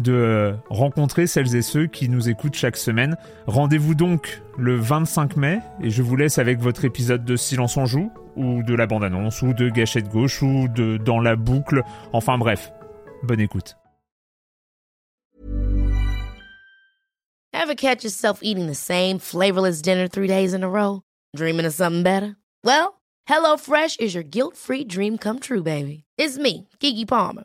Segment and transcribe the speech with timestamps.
[0.00, 3.16] de rencontrer celles et ceux qui nous écoutent chaque semaine.
[3.46, 7.86] Rendez-vous donc le 25 mai et je vous laisse avec votre épisode de Silence en
[7.86, 11.82] joue ou de la bande-annonce ou de Gâchette gauche ou de Dans la boucle.
[12.12, 12.72] Enfin bref,
[13.22, 13.76] bonne écoute.
[17.52, 21.02] Ever catch yourself eating the same flavorless dinner three days in a row?
[21.34, 22.36] Dreaming of something better?
[22.62, 26.04] Well, HelloFresh is your guilt-free dream come true, baby.
[26.18, 27.44] It's me, Kiki Palmer.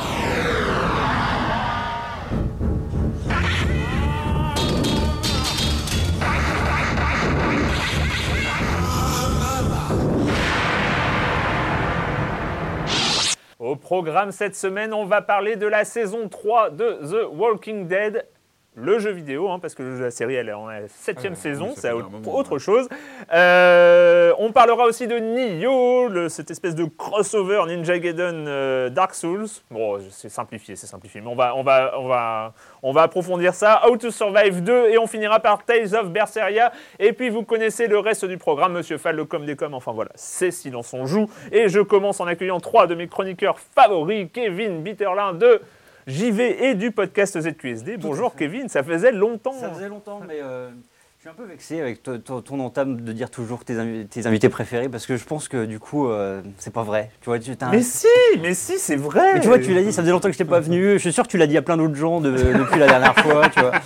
[13.61, 18.25] Au programme cette semaine, on va parler de la saison 3 de The Walking Dead
[18.75, 22.57] le jeu vidéo, hein, parce que la série elle est en septième saison, c'est autre
[22.57, 22.87] chose.
[23.33, 24.10] Euh,
[24.43, 29.45] on parlera aussi de Nioh, cette espèce de crossover Ninja Gaiden euh, Dark Souls.
[29.69, 33.53] Bon, c'est simplifié, c'est simplifié, mais on va, on, va, on, va, on va approfondir
[33.53, 33.83] ça.
[33.87, 36.71] How to Survive 2, et on finira par Tales of Berseria.
[36.97, 39.91] Et puis vous connaissez le reste du programme, Monsieur Fall, le com des com, enfin
[39.91, 41.29] voilà, c'est Silence on joue.
[41.51, 45.61] Et je commence en accueillant trois de mes chroniqueurs favoris, Kevin Bitterlin de
[46.07, 47.97] JV et du podcast ZQSD.
[47.97, 49.53] Bonjour Kevin, ça faisait longtemps.
[49.53, 50.71] Ça faisait longtemps, mais euh,
[51.21, 53.75] je suis un peu vexé avec ton, entame de dire toujours tes,
[54.09, 57.11] tes, invités préférés parce que je pense que du coup, euh, c'est pas vrai.
[57.21, 58.07] Tu vois, tu, Mais si,
[58.41, 59.35] mais si, c'est vrai.
[59.35, 60.93] Mais tu vois, tu l'as dit, ça faisait longtemps que je t'ai pas venu.
[60.93, 63.47] Je suis sûr que tu l'as dit à plein d'autres gens depuis la dernière fois,
[63.49, 63.71] tu vois.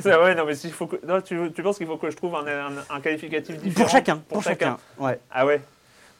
[0.00, 3.00] c'est vrai, non, mais si faut que, tu, penses qu'il faut que je trouve un,
[3.00, 4.22] qualificatif différent Pour chacun.
[4.28, 4.76] Pour, chacun.
[4.98, 5.18] Ouais.
[5.30, 5.62] Ah ouais?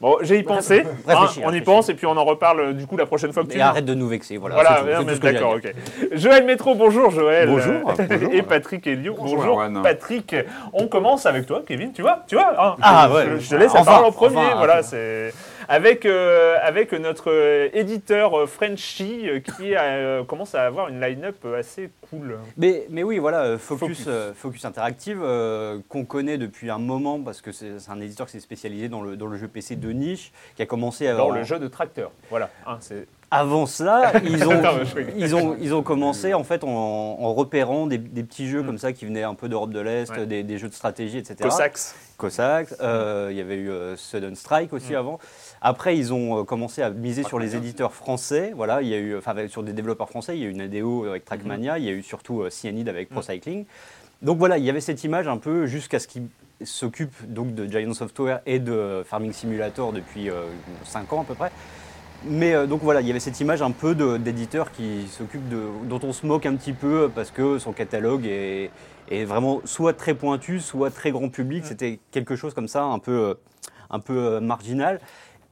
[0.03, 0.83] Bon, j'ai y pensé.
[1.07, 3.43] Hein, on y pense et puis on en reparle euh, du coup la prochaine fois
[3.43, 3.57] que tu.
[3.57, 4.55] Et arrête de nous vexer, voilà.
[4.55, 5.73] Voilà, d'accord, ok.
[6.11, 7.47] Joël Métro, bonjour Joël.
[7.47, 7.93] Bonjour.
[8.33, 9.63] et Patrick Elio, bonjour.
[9.81, 10.35] Patrick.
[10.73, 11.93] On commence avec toi, Kevin.
[11.93, 12.53] Tu vois, tu vois.
[12.59, 13.39] Hein, ah ouais.
[13.39, 14.53] Je, te laisse la parole en premier.
[14.57, 15.33] voilà, c'est
[15.67, 19.73] avec, euh, avec notre euh, éditeur euh, Frenchy qui
[20.27, 22.37] commence à avoir une line-up assez cool.
[22.57, 24.65] Mais, mais oui, voilà, Focus, Focus.
[24.65, 25.19] Interactive,
[25.89, 29.17] qu'on connaît depuis un moment parce que c'est un éditeur qui s'est spécialisé dans le,
[29.17, 31.15] dans le jeu PC de niche, qui a commencé à.
[31.15, 32.49] Dans le jeu de tracteur, voilà.
[32.65, 32.79] Hein,
[33.29, 34.61] avant cela, ils ont,
[35.17, 38.65] ils ont, ils ont commencé en fait en, repérant des, petits jeux mm.
[38.65, 41.35] comme ça qui venaient un peu d'Europe de l'Est, des, jeux de stratégie, etc.
[41.41, 41.79] Cossacks.
[42.17, 42.69] Cossacks.
[42.79, 44.97] il y avait eu Sudden Strike aussi mm.
[44.97, 45.19] avant.
[45.65, 48.51] Après, ils ont euh, commencé à miser sur les éditeurs français.
[48.53, 50.59] Voilà, il y a eu, enfin, sur des développeurs français, il y a eu une
[50.59, 53.63] ADO avec Trackmania, il y a eu surtout euh, Cyanide avec Procycling.
[54.21, 56.27] Donc voilà, il y avait cette image un peu jusqu'à ce qu'ils
[56.65, 60.29] s'occupent donc de Giant Software et de Farming Simulator depuis
[60.83, 61.51] 5 euh, ans à peu près.
[62.25, 65.99] Mais donc voilà, il y avait cette image un peu d'éditeur qui s'occupe de, dont
[66.03, 68.69] on se moque un petit peu parce que son catalogue est,
[69.11, 71.65] est vraiment soit très pointu, soit très grand public.
[71.65, 73.35] C'était quelque chose comme ça, un peu,
[73.89, 75.01] un peu marginal.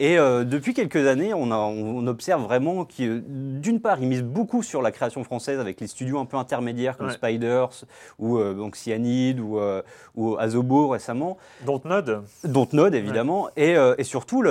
[0.01, 4.81] Et euh, depuis quelques années, on, observe vraiment que, d'une part, ils misent beaucoup sur
[4.81, 7.69] la création française avec les studios un peu intermédiaires comme Spiders
[8.18, 9.83] ou euh, donc Cyanide ou, euh,
[10.15, 11.38] ou, Azobo récemment.
[11.68, 12.24] Dontnod.
[12.44, 13.50] Dontnod, évidemment.
[13.56, 14.50] Et, surtout, il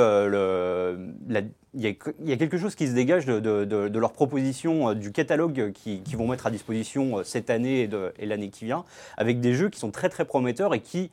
[1.75, 6.29] y, a quelque chose qui se dégage de, leur proposition, du catalogue qu'ils qui vont
[6.29, 8.85] mettre à disposition cette année et, et l'année qui vient,
[9.17, 11.11] avec des jeux qui sont très très prometteurs et qui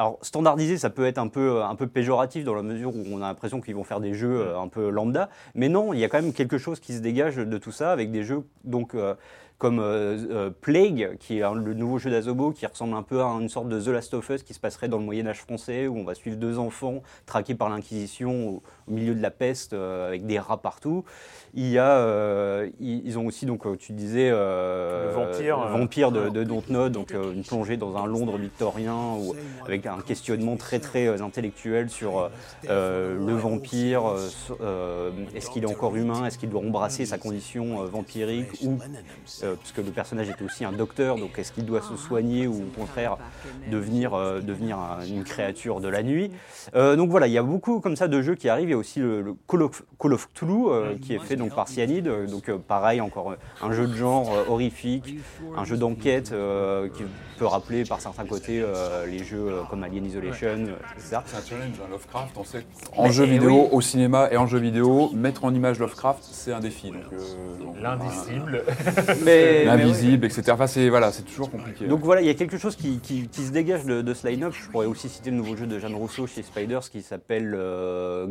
[0.00, 3.18] alors, standardisé, ça peut être un peu, un peu péjoratif dans la mesure où on
[3.18, 5.28] a l'impression qu'ils vont faire des jeux euh, un peu lambda.
[5.54, 7.92] Mais non, il y a quand même quelque chose qui se dégage de tout ça
[7.92, 9.14] avec des jeux donc, euh,
[9.60, 13.20] comme euh, euh, Plague, qui est un- le nouveau jeu d'Azobo, qui ressemble un peu
[13.20, 15.40] à une sorte de The Last of Us qui se passerait dans le Moyen Âge
[15.42, 19.30] français, où on va suivre deux enfants traqués par l'Inquisition au, au milieu de la
[19.30, 21.04] peste, euh, avec des rats partout.
[21.52, 25.64] Il y a, euh, ils, ils ont aussi donc, tu disais, euh, Le vampire, le
[25.66, 29.34] euh, vampire de, de Dontnod, donc euh, une plongée dans un Londres victorien, où-
[29.66, 32.30] avec un questionnement très très euh, intellectuel sur
[32.66, 34.04] le vampire,
[35.34, 38.78] est-ce qu'il est encore humain, est-ce qu'il doit embrasser sa condition euh, vampirique, ou
[39.50, 42.46] euh, parce que le personnage était aussi un docteur, donc est-ce qu'il doit se soigner
[42.46, 43.16] ou au contraire
[43.70, 46.30] devenir, euh, devenir un- une créature de la nuit.
[46.74, 48.68] Euh, donc voilà, il y a beaucoup comme ça de jeux qui arrivent.
[48.68, 51.36] Il y a aussi le, le Call, of, Call of Cthulhu euh, qui est fait
[51.36, 52.10] donc par Cyanide.
[52.30, 55.18] Donc euh, pareil, encore un jeu de genre euh, horrifique,
[55.56, 57.02] un jeu d'enquête euh, qui
[57.38, 60.48] peut rappeler par certains côtés euh, les jeux euh, comme Alien Isolation,
[60.96, 61.18] etc.
[61.26, 62.64] C'est un challenge, un Lovecraft, on sait.
[62.96, 66.60] En jeu vidéo, au cinéma et en jeu vidéo, mettre en image Lovecraft, c'est un
[66.60, 66.88] défi.
[66.90, 68.62] Donc, euh, donc, L'indicible.
[69.24, 70.42] Mais, mais L'invisible, etc.
[70.52, 71.86] Enfin, c'est voilà, c'est toujours compliqué.
[71.86, 74.26] Donc voilà, il y a quelque chose qui, qui- qui se dégage de, de ce
[74.28, 74.52] line-up.
[74.54, 78.26] Je pourrais aussi citer le nouveau jeu de Jeanne Rousseau chez Spiders qui s'appelle euh,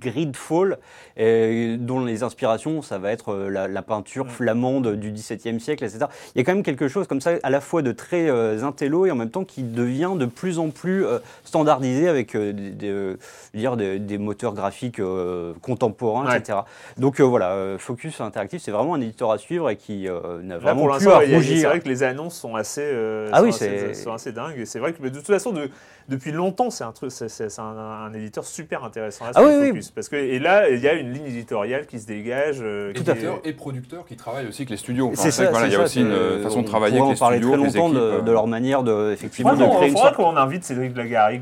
[0.00, 0.78] Gridfall,
[1.16, 5.84] et dont les inspirations, ça va être euh, la, la peinture flamande du XVIIe siècle,
[5.84, 6.06] etc.
[6.34, 8.62] Il y a quand même quelque chose comme ça, à la fois de très euh,
[8.62, 12.52] intello et en même temps qui devient de plus en plus euh, standardisé avec euh,
[12.52, 13.16] des, euh,
[13.54, 16.38] dire, des, des moteurs graphiques euh, contemporains, Ouais.
[16.38, 16.58] etc.
[16.98, 20.08] Donc euh, voilà, euh, Focus Interactive, c'est vraiment un éditeur à suivre et qui
[20.52, 21.60] euh, Là, pour à rougir.
[21.60, 24.32] c'est vrai que les annonces sont assez, euh, Ah sont oui, assez, c'est- sont assez
[24.32, 24.58] dingues.
[24.58, 25.68] Et c'est vrai que mais de toute façon, de-
[26.08, 29.80] depuis longtemps, c'est un truc, c'est, c'est- c'est un, un éditeur super intéressant Ah oui.
[29.94, 32.58] Parce que et là, il y a une ligne éditoriale qui se dégage.
[32.62, 35.08] euh, qui est- Éditeurs et producteurs qui travaillent aussi avec les studios.
[35.12, 36.66] Enfin, C'est on que voilà, il y a ça, aussi une c'est- euh, façon de
[36.66, 38.00] on travailler avec les en parler studios, très longtemps équipes.
[38.00, 40.16] de, euh, de leur manière de, effectivement, de créer une sorte.
[40.16, 40.92] qu'on invite Cédric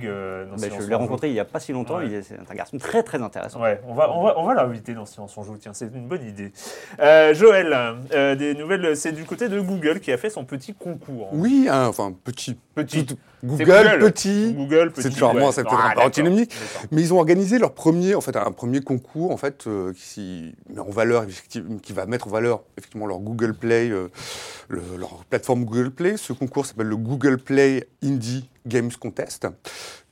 [0.05, 2.07] euh, Silence je on l'ai rencontré il n'y a pas si longtemps, Ouais.
[2.07, 3.61] il est- c'est un garçon très très intéressant.
[3.87, 6.25] On va, on va, on va l'inviter dans Silence on joue, tiens, c'est une bonne
[6.27, 6.53] idée.
[7.01, 7.75] Euh, Joël,
[8.13, 11.31] euh, des nouvelles, c'est du côté de Google qui a fait son petit concours.
[11.33, 12.57] Oui, hein, enfin petit.
[12.75, 13.07] Petit.
[13.07, 14.53] Tout- C'est Google, petit.
[14.53, 15.03] Google, petit.
[15.15, 15.53] C'est ouais.
[15.53, 16.53] c'est peut-être Ah, un peu antinomique.
[16.91, 20.55] Mais ils ont organisé leur premier, en fait, un premier concours, en fait, euh, qui
[20.69, 24.09] met en valeur, effectivement, qui va mettre en valeur effectivement leur Google Play, euh,
[24.69, 26.17] le- leur plateforme Google Play.
[26.17, 29.47] Ce concours s'appelle le Google Play Indie Games Contest,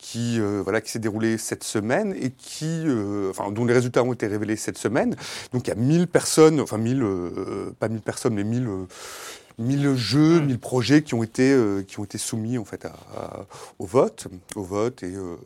[0.07, 4.05] qui euh, voilà, qui s'est déroulé cette semaine et qui, euh, enfin, dont les résultats
[4.05, 5.17] ont été révélés cette semaine.
[5.53, 8.69] Donc il y a 1000 personnes, enfin 1000, euh, pas 1000 personnes, mais 1000
[9.59, 12.93] 1000 jeux, 1000 projets qui ont été, euh, qui ont été soumis en fait à-
[13.17, 13.47] à-
[13.79, 15.37] au vote, au vote et euh,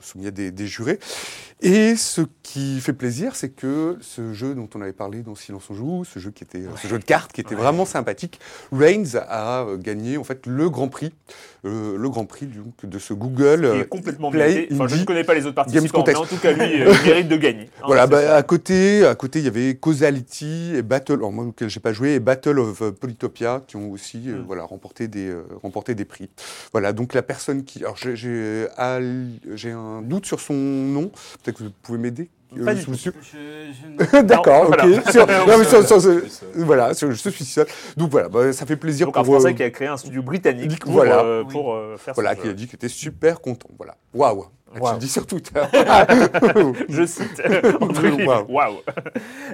[0.00, 0.98] soumis à des, des jurés.
[1.60, 5.64] Et ce qui fait plaisir, c'est que ce jeu dont on avait parlé dans Silence
[5.70, 8.40] on joue, ce jeu qui était, ce jeu de cartes qui était vraiment sympathique,
[8.72, 11.12] Reigns a euh, gagné en fait le Grand Prix,
[11.64, 13.60] euh, le Grand Prix donc, de ce Google.
[13.60, 14.68] Qui euh, est complètement Play.
[14.72, 17.28] Enfin, je ne connais pas les autres participants, mais en tout cas, lui, il mérite
[17.28, 17.70] de gagner.
[17.78, 21.44] Hein, Voilà, bah, à côté, à côté, il y avait Causality et Battle, alors moi
[21.44, 22.90] auquel j'ai pas joué, et Battle of euh,
[23.66, 24.44] Qui ont aussi euh, Mm.
[24.46, 26.28] voilà remporté des euh, remporté des prix.
[26.72, 31.10] Voilà, donc la personne qui, alors j'ai un doute sur son nom,
[31.42, 32.28] peut-être que vous pouvez m'aider.
[32.56, 32.74] Euh.
[32.76, 34.76] Je- D'accord, ok.
[34.76, 35.10] voilà.
[35.10, 36.48] Sur- non, mais sur- sur- sur- Je suis seul.
[36.64, 37.66] voilà, je suis seul.
[37.96, 39.96] Donc voilà, bah, ça fait plaisir Donc un pour Français euh, qui a créé un
[39.96, 41.24] studio britannique pour, Voilà.
[41.24, 43.68] euh, pour euh, faire voilà, son qui a dit qu'il était super content.
[43.76, 44.44] Voilà, waouh.
[44.74, 44.92] Je Waouh.
[44.94, 45.60] le dis sur Twitter.
[46.88, 47.42] Je cite.
[48.26, 48.46] Waouh.
[48.48, 48.76] Waouh.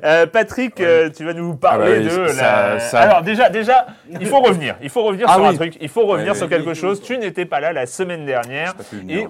[0.05, 2.43] Euh, Patrick, euh, tu vas nous parler Ah bah oui, de ça-
[2.75, 2.81] la...
[2.81, 4.77] ça- Alors déjà, déjà, il faut revenir.
[4.83, 5.77] Il faut revenir Ah sur un truc.
[5.81, 7.03] Il faut revenir Ouais, sur quelque chose.
[7.03, 8.75] Tu n'étais pas là la semaine dernière.
[9.09, 9.27] Et.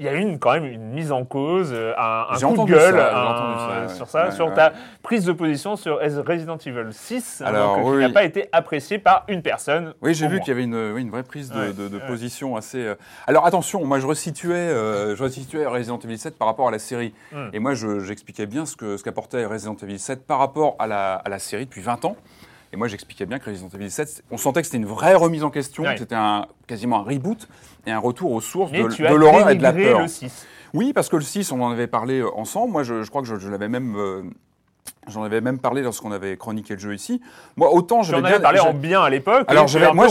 [0.00, 2.64] Il y a eu une, quand même une mise en cause, euh, un, un coup
[2.64, 3.94] de gueule ça, j'ai un- entendu ça, ouais.
[3.94, 4.54] sur ça, Ouais, sur ouais.
[4.54, 8.12] ta prise de position sur Resident Evil 6, hein, Alors, donc, qui n'a oui.
[8.12, 9.94] pas été appréciée par une personne.
[10.02, 12.78] Oui, j'ai vu qu'il y avait une, vraie prise de, position assez.
[12.84, 12.94] euh,
[13.26, 16.78] Alors attention, moi je resituais, euh, je resituais Resident Evil 7 par rapport à la
[16.78, 17.12] série.
[17.32, 17.48] Hmm.
[17.52, 20.86] Et moi je- j'expliquais bien ce que ce qu'apportait Resident Evil 7 par rapport à
[20.86, 22.16] la, à la série depuis 20 ans.
[22.72, 25.42] Et moi j'expliquais bien que Resident Evil 7, on sentait que c'était une vraie remise
[25.42, 27.48] en question, que c'était un, quasiment un reboot
[27.86, 30.00] et un retour aux sources Mais de, tu de as l'horreur et de la peur.
[30.02, 30.46] le 6.
[30.74, 32.72] Oui, parce que le 6, on en avait parlé euh, ensemble.
[32.72, 33.94] Moi, je, je crois que je, je l'avais même.
[35.08, 37.22] J'en avais même parlé lorsqu'on avait chroniqué le jeu ici.
[37.56, 39.46] Moi, autant j'avais en avais bien parlé en bien à l'époque.
[39.48, 40.08] alors moi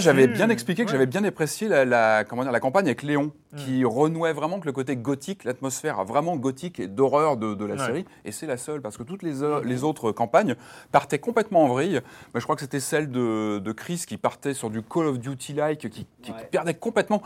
[0.00, 0.92] j'avais, bien expliqué que Ouais.
[0.94, 3.56] j'avais bien apprécié la, la- comment dire, la campagne avec Léon, Hmm.
[3.58, 7.74] qui renouait vraiment que le côté gothique, l'atmosphère vraiment gothique et d'horreur de, de la
[7.74, 7.86] Ouais.
[7.86, 8.04] Série.
[8.24, 9.42] Et c'est la seule parce que toutes les,
[9.84, 10.56] autres campagnes
[10.90, 12.00] partaient complètement en vrille.
[12.32, 15.18] Mais je crois que c'était celle de, de Chris qui partait sur du Call of
[15.20, 16.48] Duty-like, qui, qui- qui Ouais.
[16.50, 17.22] perdait complètement.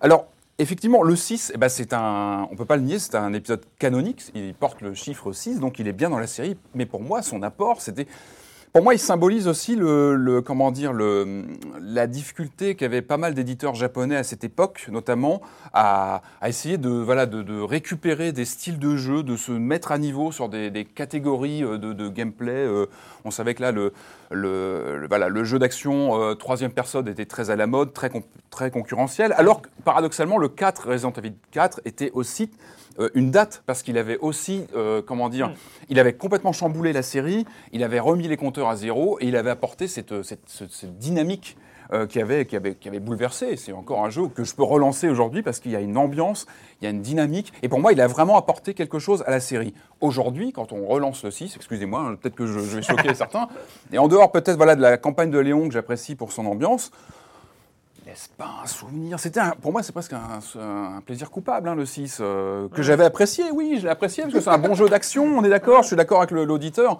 [0.00, 0.26] Alors.
[0.58, 3.62] Effectivement, le 6, eh ben, c'est un, on peut pas le nier, c'est un épisode
[3.78, 4.30] canonique.
[4.34, 6.56] Il porte le chiffre 6, donc il est bien dans la série.
[6.74, 8.06] Mais pour moi, son apport, c'était
[8.76, 14.16] pour moi, il symbolise aussi le, comment dire, la difficulté qu'avaient pas mal d'éditeurs japonais
[14.16, 15.40] à cette époque, notamment
[15.72, 20.30] à, essayer de, voilà, de, récupérer des styles de jeu, de se mettre à niveau
[20.30, 22.52] sur des, catégories euh, de, gameplay.
[22.52, 22.84] Euh,
[23.24, 27.56] On savait que là, le, voilà, le jeu d'action euh, troisième personne était très à
[27.56, 28.10] la mode, très,
[28.50, 32.50] très concurrentiel, alors que paradoxalement, le 4, Resident Evil 4, était aussi
[32.98, 35.52] euh, une date parce qu'il avait aussi, euh, comment dire,
[35.88, 39.36] il avait complètement chamboulé la série, il avait remis les compteurs à zéro et il
[39.36, 41.56] avait apporté cette, euh, cette, cette- cette dynamique
[41.92, 43.56] euh, qui, avait, qui, avait, qui avait bouleversé.
[43.56, 46.46] C'est encore un jeu que je peux relancer aujourd'hui parce qu'il y a une ambiance,
[46.80, 47.52] il y a une dynamique.
[47.62, 49.72] Et pour moi, il a vraiment apporté quelque chose à la série.
[50.00, 53.46] Aujourd'hui, quand on relance le 6, excusez-moi, hein, peut-être que je, je vais choquer certains,
[53.92, 56.90] et en dehors peut-être voilà, de la campagne de Léon que j'apprécie pour son ambiance,
[58.16, 59.18] n'est-ce pas un souvenir?
[59.20, 63.04] C'était pour moi, c'est presque un, un plaisir coupable, hein, le 6, euh, que j'avais
[63.04, 65.82] apprécié, oui, je l'ai apprécié, parce que c'est un bon jeu d'action, on est d'accord,
[65.82, 66.98] je suis d'accord avec l'auditeur.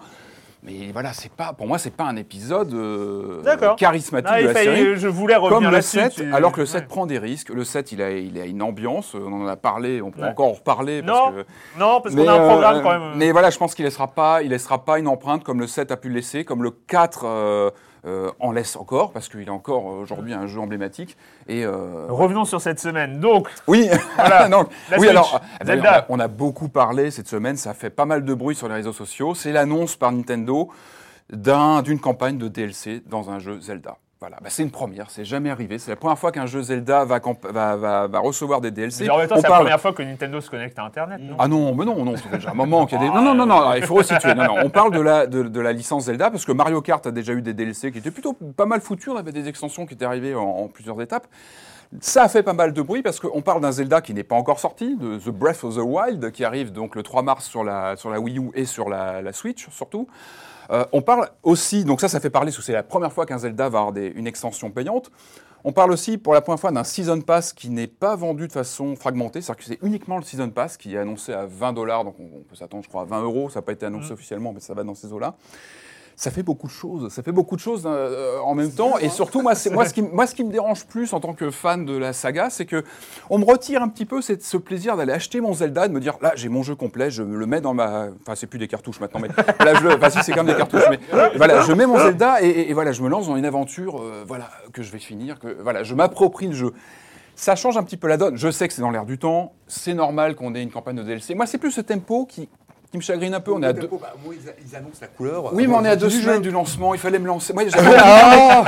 [0.63, 3.41] Mais voilà, c'est pas, pour moi, c'est pas un épisode euh,
[3.77, 4.95] charismatique Ah, de la série.
[4.97, 5.99] je voulais revenir Comme le là-dessus.
[5.99, 6.87] 7, tu- alors que le 7 Ouais.
[6.87, 7.49] prend des risques.
[7.49, 10.29] Le 7, il a, il a une ambiance, on en a parlé, on peut Ouais.
[10.29, 11.01] encore en reparler.
[11.03, 11.45] Parce Non, que,
[11.79, 13.15] non, parce qu'on a un euh, programme quand même.
[13.17, 15.91] Mais voilà, je pense qu'il laissera pas, il laissera pas une empreinte comme le 7
[15.91, 17.69] a pu le laisser, comme le 4 euh,
[18.07, 21.17] euh, en laisse encore, parce qu'il est encore euh, aujourd'hui un jeu emblématique.
[21.47, 23.19] Et euh, Revenons sur cette semaine.
[23.19, 24.47] Donc, oui, Voilà.
[24.49, 26.05] non, La oui alors, Zelda.
[26.09, 28.67] on a, on a beaucoup parlé cette semaine, ça fait pas mal de bruit sur
[28.67, 29.35] les réseaux sociaux.
[29.35, 30.69] C'est l'annonce par Nintendo
[31.31, 33.97] d'un- d'une campagne de DLC dans un jeu Zelda.
[34.19, 35.77] Voilà, bah, c'est une première, c'est jamais arrivé.
[35.77, 39.07] C'est la première fois qu'un jeu Zelda va, camp- va, va- va recevoir des DLC.
[39.11, 41.35] en même temps, c'est la parle- première fois que Nintendo se connecte à Internet, non?
[41.37, 43.13] Ah non, mais non, non, fait déjà un moment qu'il y a des.
[43.13, 44.33] Non, non, non, non, il faut resituer.
[44.33, 47.05] Non, non, on parle de la, de, de la licence Zelda parce que Mario Kart
[47.05, 49.09] a déjà eu des DLC qui étaient plutôt pas mal foutus.
[49.13, 51.27] On avait des extensions qui étaient arrivées en, en plusieurs étapes.
[52.01, 54.35] Ça a fait pas mal de bruit parce qu'on parle d'un Zelda qui n'est pas
[54.35, 57.63] encore sorti, de The Breath of the Wild, qui arrive donc le 3 mars sur
[57.63, 60.07] la, sur la Wii U et sur la, la Switch surtout.
[60.71, 63.25] Euh, on parle aussi, donc ça, ça fait parler, parce que c'est la première fois
[63.25, 65.09] qu'un Zelda va avoir des- une extension payante.
[65.63, 68.51] On parle aussi pour la première fois d'un Season Pass qui n'est pas vendu de
[68.53, 72.03] façon fragmentée, c'est-à-dire que c'est uniquement le Season Pass qui est annoncé à 20 dollars,
[72.05, 73.49] donc on, on peut s'attendre, je crois, à 20 euros.
[73.49, 75.35] Ça n'a pas été annoncé officiellement, mais ça va dans ces eaux-là.
[76.19, 78.97] Ça fait beaucoup de choses, ça fait beaucoup de choses euh, en même temps.
[78.97, 82.11] Et surtout, moi, moi, ce qui, me dérange plus en tant que fan de la
[82.11, 82.83] saga, c'est que
[83.29, 85.99] on me retire un petit peu ce plaisir d'aller acheter mon Zelda et de me
[85.99, 88.07] dire là, j'ai mon jeu complet, je le mets dans ma.
[88.23, 89.27] Enfin, c'est plus des cartouches maintenant, mais
[89.63, 89.93] là, je le.
[89.93, 90.99] Enfin, si, c'est quand même des cartouches, mais
[91.35, 94.49] voilà, je mets mon Zelda et voilà, je me lance dans une aventure, euh, voilà,
[94.73, 96.73] que je vais finir, que voilà, je m'approprie le jeu.
[97.35, 98.37] Ça change un petit peu la donne.
[98.37, 99.53] Je sais que c'est dans l'air du temps.
[99.67, 101.35] C'est normal qu'on ait une campagne de DLC.
[101.35, 102.49] Moi, c'est plus ce tempo qui,
[102.97, 103.51] qui me chagrine un peu.
[103.53, 103.87] On est à deux...
[103.87, 105.53] Bah, moi, ils, annoncent la couleur.
[105.53, 106.93] Oui, mais on est à deux du semaines du lancement.
[106.93, 107.53] Il fallait me lancer.
[107.53, 108.65] Moi, Ah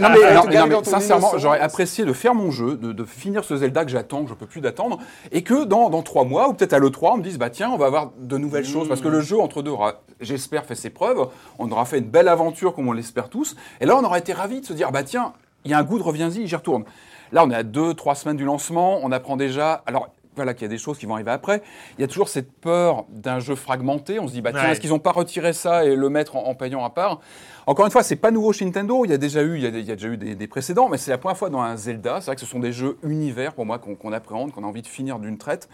[0.00, 3.44] non mais, non, mais- non, sincèrement, j'aurais apprécié de faire mon jeu, de, de finir
[3.44, 4.98] ce Zelda que j'attends, que je peux plus d'attendre,
[5.32, 7.70] et que dans, dans trois mois, ou peut-être à l'E3, on me dise, bah tiens,
[7.70, 10.74] on va avoir de nouvelles choses, parce que le jeu entre deux aura, j'espère, fait
[10.74, 11.28] ses preuves,
[11.58, 14.32] on aura fait une belle aventure comme on l'espère tous, et là, on aura été
[14.32, 15.32] ravis de se dire, bah tiens,
[15.64, 16.84] il y a un goût de reviens-y, j'y retourne.
[17.32, 20.62] Là, on est à deux, trois semaines du lancement, on apprend déjà, alors voilà qu'il
[20.62, 21.62] y a des choses qui vont arriver après.
[21.98, 24.20] Il y a toujours cette peur d'un jeu fragmenté.
[24.20, 24.72] On se dit, bah tiens, Ouais.
[24.72, 27.20] est-ce qu'ils n'ont pas retiré ça et le mettre en, en payant à part?
[27.66, 29.04] Encore une fois, c'est pas nouveau chez Nintendo.
[29.04, 30.34] Il y a déjà eu, il y a, des- il y a déjà eu des,
[30.36, 32.20] des précédents, mais c'est la première fois dans un Zelda.
[32.20, 34.82] C'est vrai que ce sont des jeux univers pour moi qu'on appréhende, qu'on a envie
[34.82, 35.68] de finir d'une traite.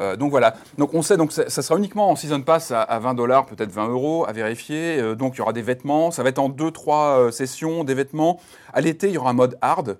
[0.00, 0.54] Euh, donc voilà.
[0.78, 3.46] Donc on sait, donc ça, ça sera uniquement en season pass à, à 20 dollars,
[3.46, 4.98] peut-être 20 euros à vérifier.
[5.00, 6.10] Euh, donc il y aura des vêtements.
[6.10, 8.40] Ça va être en deux, trois euh, sessions, des vêtements.
[8.72, 9.98] À l'été, il y aura un mode hard.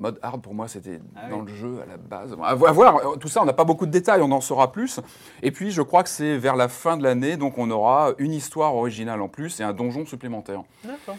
[0.00, 1.46] Mode hard, pour moi, c'était Ah dans oui.
[1.52, 2.36] le jeu à la base.
[2.42, 4.72] À vo- à voir, tout ça, on n'a pas beaucoup de détails, on en saura
[4.72, 4.98] plus.
[5.42, 8.32] Et puis, je crois que c'est vers la fin de l'année, donc on aura une
[8.32, 10.62] histoire originale en plus et un donjon supplémentaire.
[10.84, 11.16] D'accord.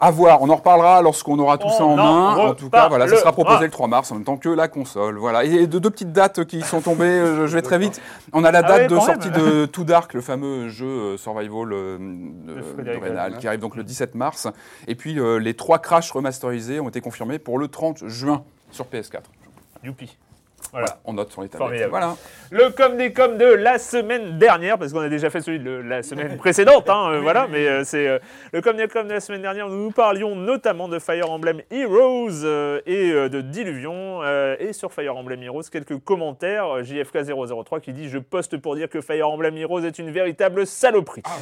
[0.00, 2.36] À voir, on en reparlera lorsqu'on aura tout On ça en en main.
[2.36, 4.68] En tout cas, voilà, ça sera proposé le 3 mars en même temps que la
[4.68, 5.18] console.
[5.18, 5.42] Voilà.
[5.42, 8.00] Et de deux petites dates qui sont tombées, euh, je, je vais très vite.
[8.32, 9.40] On a la Ah date ouais, de sortie même.
[9.40, 13.38] de Too Dark, le fameux jeu euh, survival euh, de, de Rénal, Laloux.
[13.38, 14.46] qui arrive donc le 17 mars.
[14.86, 18.84] Et puis euh, les trois Crash remasterisés ont été confirmés pour le 30 juin sur
[18.86, 19.22] PS4.
[19.82, 20.16] Youpi.
[20.72, 21.00] Voilà, Voilà.
[21.04, 21.88] on note sur les tablettes.
[21.88, 22.16] Voilà.
[22.50, 25.70] Le com des com de la semaine dernière, parce qu'on a déjà fait celui de
[25.70, 28.18] la semaine précédente, hein, euh, voilà, mais euh, c'est euh,
[28.52, 29.68] le com des com de la semaine dernière.
[29.68, 34.22] Nous nous parlions notamment de Fire Emblem Heroes euh, et euh, de Diluvion.
[34.22, 36.66] euh, et sur Fire Emblem Heroes, quelques commentaires.
[36.78, 40.66] Euh, JFK003 qui dit Je poste pour dire que Fire Emblem Heroes est une véritable
[40.66, 41.22] saloperie.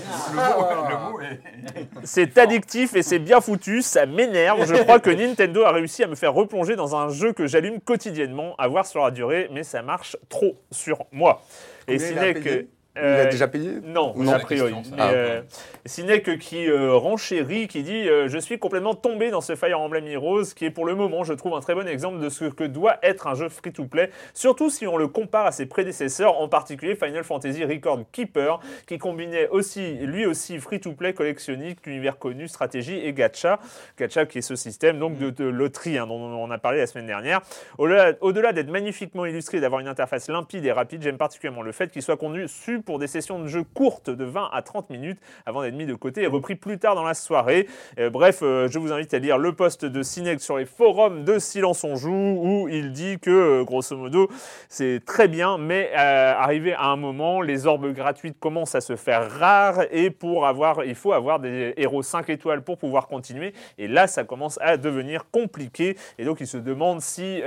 [2.04, 4.64] C'est addictif et c'est bien foutu, ça m'énerve.
[4.66, 7.80] Je crois que Nintendo a réussi à me faire replonger dans un jeu que j'allume
[7.80, 11.42] quotidiennement, à voir sur durée, mais ça marche trop sur moi.
[11.88, 14.32] Et Combien a n'est payé Il a Euh, déjà payé Non, Non.
[14.32, 14.74] a priori.
[14.96, 15.10] Ça.
[15.10, 15.42] euh,
[15.84, 20.06] Sinek qui euh, renchérit, qui dit euh, Je suis complètement tombé dans ce Fire Emblem
[20.06, 22.64] Heroes, qui est pour le moment, je trouve, un très bon exemple de ce que
[22.64, 26.94] doit être un jeu free-to-play, surtout si on le compare à ses prédécesseurs, en particulier
[26.96, 33.12] Final Fantasy Record Keeper, qui combinait aussi, lui aussi, free-to-play collectionnique, l'univers connu, stratégie et
[33.12, 33.58] gacha.
[33.98, 36.86] Gacha qui est ce système donc de, de loterie hein, dont on a parlé la
[36.86, 37.40] semaine dernière.
[37.78, 41.90] Au-delà au-delà d'être magnifiquement illustré, d'avoir une interface limpide et rapide, j'aime particulièrement le fait
[41.90, 45.60] qu'il soit conçu pour des sessions de jeu courtes de 20 à 30 minutes avant
[45.62, 47.66] d'être mis de côté et repris plus tard dans la soirée.
[47.98, 51.24] Euh, bref, euh, je vous invite à lire le post de Cinec sur les forums
[51.24, 54.30] de Silence on Joue où il dit que, euh, grosso modo,
[54.68, 59.30] c'est très bien, mais arrivé à un moment, les orbes gratuites commencent à se faire
[59.30, 63.52] rares et pour avoir, il faut avoir des héros 5 étoiles pour pouvoir continuer.
[63.78, 65.96] Et là, ça commence à devenir compliqué.
[66.18, 67.42] Et donc, il se demande si,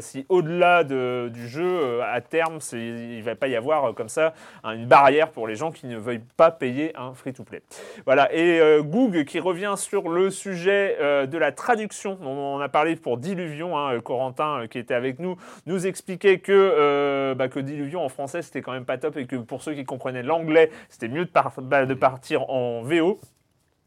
[0.00, 4.32] si au-delà de- du jeu, à terme, il ne va pas y avoir comme ça
[4.64, 7.62] une barrière pour les gens qui ne veuillent pas payer un free-to-play.
[8.04, 8.32] Voilà.
[8.34, 12.96] Et euh, Goog qui revient sur le sujet euh, de la traduction on a parlé
[12.96, 15.36] pour Diluvion, hein, Corentin euh, qui était avec nous,
[15.66, 19.26] nous expliquait que, euh, bah, que Diluvion en français c'était quand même pas top et
[19.26, 21.30] que pour ceux qui comprenaient l'anglais, c'était mieux de,
[21.62, 23.20] bah, de partir en VO.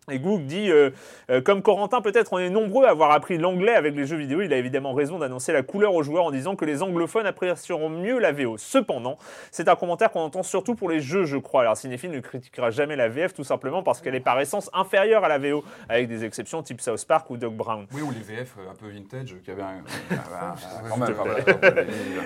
[0.10, 0.92] Et Goog dit, euh,
[1.30, 4.42] euh, comme Corentin, peut-être on est nombreux à avoir appris l'anglais avec les jeux vidéo.
[4.42, 7.90] Il a évidemment raison d'annoncer la couleur aux joueurs en disant que les anglophones apprécieront
[7.90, 8.58] mieux la VO.
[8.58, 9.18] Cependant,
[9.52, 11.62] c'est un commentaire qu'on entend surtout pour les jeux, je crois.
[11.62, 15.24] Alors Cinéphile ne critiquera jamais la VF tout simplement parce qu'elle est par essence inférieure
[15.24, 17.86] à la VO, avec des exceptions type South Park ou Doc Brown.
[17.94, 19.80] Oui, ou les VF un peu vintage qui avaient un.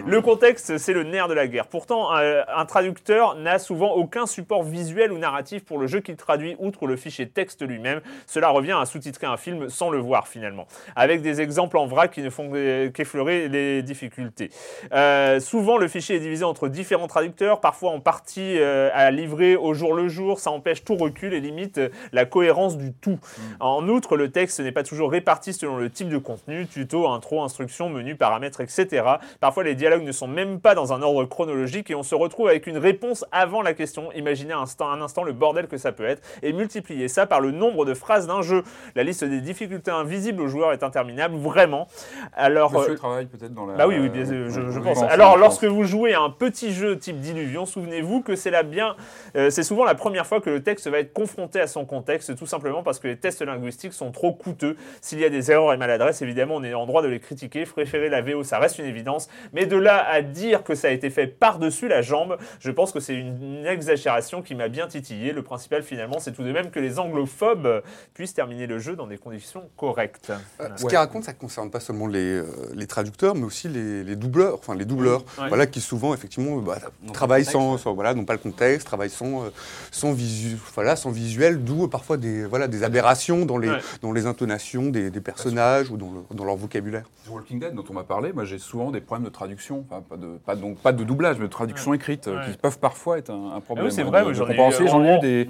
[0.06, 1.68] Le contexte, c'est le nerf de la guerre.
[1.68, 6.16] Pourtant, euh, un traducteur n'a souvent aucun support visuel ou narratif pour le jeu qu'il
[6.16, 8.01] traduit, outre le fichier texte lui-même.
[8.27, 12.12] Cela revient à sous-titrer un film sans le voir finalement, avec des exemples en vrac
[12.12, 14.50] qui ne font que- qu'effleurer les difficultés.
[14.94, 19.56] Euh, souvent, le fichier est divisé entre différents traducteurs, parfois en partie euh, à livrer
[19.56, 20.39] au jour le jour.
[20.39, 23.20] Ça empêche tout recul et limite euh, la cohérence du tout.
[23.60, 27.42] En outre, le texte n'est pas toujours réparti selon le type de contenu, tuto, intro,
[27.44, 29.03] instruction, menu, paramètres, etc.
[29.39, 32.48] Parfois, les dialogues ne sont même pas dans un ordre chronologique et on se retrouve
[32.48, 34.12] avec une réponse avant la question.
[34.13, 37.39] Imaginez un instant, un instant le bordel que ça peut être et multiplier ça par
[37.39, 38.63] le nombre de phrases d'un jeu.
[38.96, 41.88] La liste des difficultés invisibles aux joueurs est interminable, vraiment.
[42.34, 43.75] Alors, Monsieur euh, travaille peut-être dans la.
[43.75, 45.01] bah oui, oui, bien je, pense.
[45.03, 48.96] Alors, lorsque vous jouez à un petit jeu type Diluvion, souvenez-vous que c'est la bien,
[49.36, 52.36] euh, c'est souvent la première fois que le texte va être confronté à son contexte,
[52.36, 54.75] tout simplement parce que les tests linguistiques sont trop coûteux.
[55.01, 57.63] S'il y a des erreurs et maladresses, évidemment, on est en droit de les critiquer.
[57.63, 59.29] Préférer la VO, ça reste une évidence.
[59.53, 62.91] Mais de là à dire que ça a été fait par-dessus la jambe, je pense
[62.91, 65.32] que c'est une, exagération qui m'a bien titillé.
[65.32, 67.81] Le principal, finalement, c'est tout de même que les anglophobes euh,
[68.13, 70.31] puissent terminer le jeu dans des conditions correctes.
[70.60, 70.89] Euh, Ce Ouais.
[70.89, 74.16] qu'il raconte, ça ne concerne pas seulement les, euh, les traducteurs, mais aussi les, les
[74.16, 75.48] doubleurs, enfin les doubleurs, Ouais.
[75.50, 76.77] voilà, qui souvent effectivement bah,
[77.13, 79.44] travaillent le sans, voilà, n'ont pas le contexte, travaillent sans,
[79.92, 83.79] sans, visu, voilà, sans visuel, d'où parfois des, voilà, des aberrations dans les, Ouais.
[84.01, 87.03] dans les intonations des, des personnages ou dans, le- dans leur vocabulaire.
[87.25, 90.01] The Walking Dead dont on m'a parlé, moi j'ai souvent des problèmes de traduction, enfin
[90.07, 92.51] pas de, pas, donc, pas de doublage, mais de traduction écrite, Ouais.
[92.51, 93.85] qui peuvent parfois être un, un problème.
[93.85, 95.50] Ah oui, c'est vrai, j'en ai eu, eu des,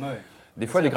[0.56, 0.88] des fois là,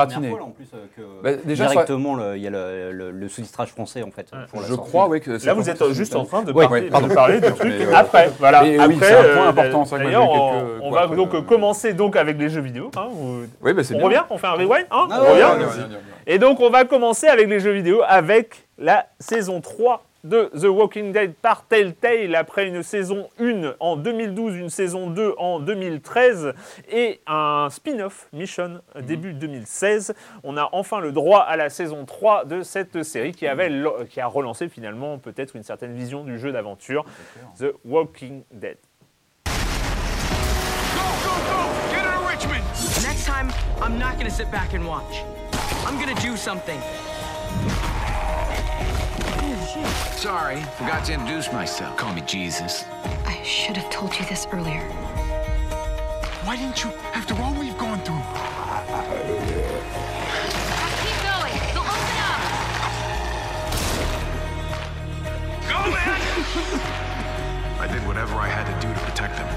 [0.44, 4.02] en plus, euh, que Bah, déjà, directement, il y a le, le- le sous-titrage français
[4.02, 4.28] en fait.
[4.32, 4.38] Ouais.
[4.50, 6.64] pour la Je crois, oui, que c'est Là, vous êtes juste en train de, Ouais,
[6.66, 8.30] parler, ouais, de parler de trucs Mais, euh, après.
[8.38, 8.62] Voilà.
[8.62, 10.90] mais oui, après, c'est un point euh, important, vrai que moi, D'ailleurs, on, quelques- on
[10.90, 12.90] quoi, va donc commencer donc avec les jeux vidéo.
[12.96, 14.06] hein, vous- Oui, bah, c'est On bien.
[14.06, 15.96] revient On fait un rewind hein Ah On revient.
[16.26, 20.64] Et donc, on va commencer avec les jeux vidéo avec la saison 3 de The
[20.64, 26.52] Walking Dead par Telltale après une saison 1 en 2012, une saison 2 en 2013
[26.90, 30.14] et un spin-off Mission début 2016.
[30.42, 34.04] On a enfin le droit à la saison 3 de cette série qui, avait, lo-
[34.10, 37.04] qui a relancé finalement peut-être une certaine vision du jeu d'aventure,
[37.58, 38.76] The Walking Dead.
[43.02, 45.22] Next time, I'm not gonna sit back and watch.
[45.86, 46.78] I'm gonna do something.
[49.66, 51.96] Sorry, forgot to introduce myself.
[51.96, 52.84] Call me Jesus.
[53.24, 54.80] I should have told you this earlier.
[56.44, 58.22] Why didn't you, after all we've gone through?
[61.02, 61.58] Keep going.
[61.74, 62.40] They'll open up.
[65.66, 66.20] Go, man!
[67.80, 69.48] I did whatever I had to do to protect them.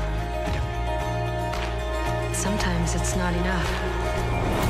[2.34, 3.99] Sometimes it's not enough.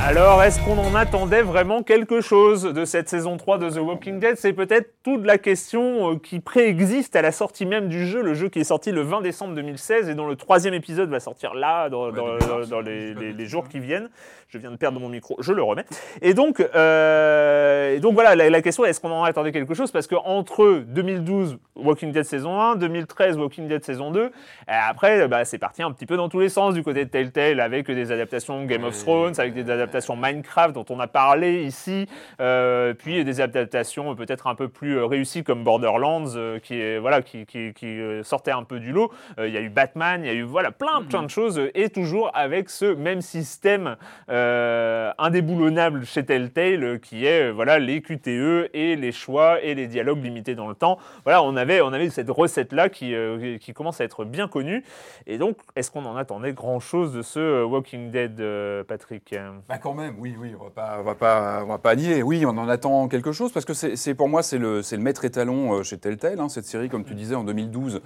[0.02, 4.18] Alors, est-ce qu'on en attendait vraiment quelque chose de cette saison 3 de The Walking
[4.18, 4.36] Dead?
[4.36, 8.32] C'est peut-être toute la question euh, qui préexiste à la sortie même du jeu, le
[8.34, 11.54] jeu qui est sorti le 20 décembre 2016 et dont le troisième épisode va sortir
[11.54, 14.08] là, dans, dans- dans- dans les, les- les jours qui viennent.
[14.48, 15.84] Je viens de perdre mon micro, je le remets.
[16.22, 19.74] Et donc, euh, et donc voilà, la, la question est est-ce qu'on en attendait quelque
[19.74, 19.92] chose?
[19.92, 24.30] Parce que entre 2012, Walking Dead saison 1, 2013, Walking Dead saison 2, et
[24.68, 27.60] après, bah, c'est parti un petit peu dans tous les sens du côté de Telltale
[27.60, 32.06] avec des adaptations Game of Thrones, avec des adaptations Minecraft dont on a parlé ici,
[32.40, 36.98] euh, puis des adaptations peut-être un peu plus euh, réussies comme Borderlands euh, qui, est,
[36.98, 39.10] voilà, qui, qui, qui, sortait un peu du lot.
[39.38, 41.60] Euh, Il y a eu Batman, il y a eu voilà, plein, plein de choses
[41.74, 43.96] et toujours avec ce même système
[44.28, 50.54] indéboulonnable chez Telltale qui est voilà, les QTE et les choix et les dialogues limités
[50.54, 50.98] dans le temps.
[51.24, 53.14] Voilà, on avait, on avait cette recette-là qui,
[53.60, 54.84] qui commence à être bien connue.
[55.26, 58.42] Et donc, est-ce qu'on en attendait grand-chose de ce Walking Dead,
[58.86, 59.34] Patrick?
[59.68, 62.22] Bah quand même, oui, oui, on va pas, on va pas, on va pas nier.
[62.22, 65.02] Oui, on en attend quelque chose parce que c'est pour moi c'est le, c'est le
[65.02, 66.40] maître étalon euh, chez Telltale.
[66.40, 68.00] hein, cette série, comme tu disais, en 2012,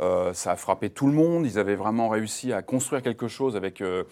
[0.00, 1.46] euh, ça a frappé tout le monde.
[1.46, 4.04] Ils avaient vraiment réussi à construire quelque chose avec euh,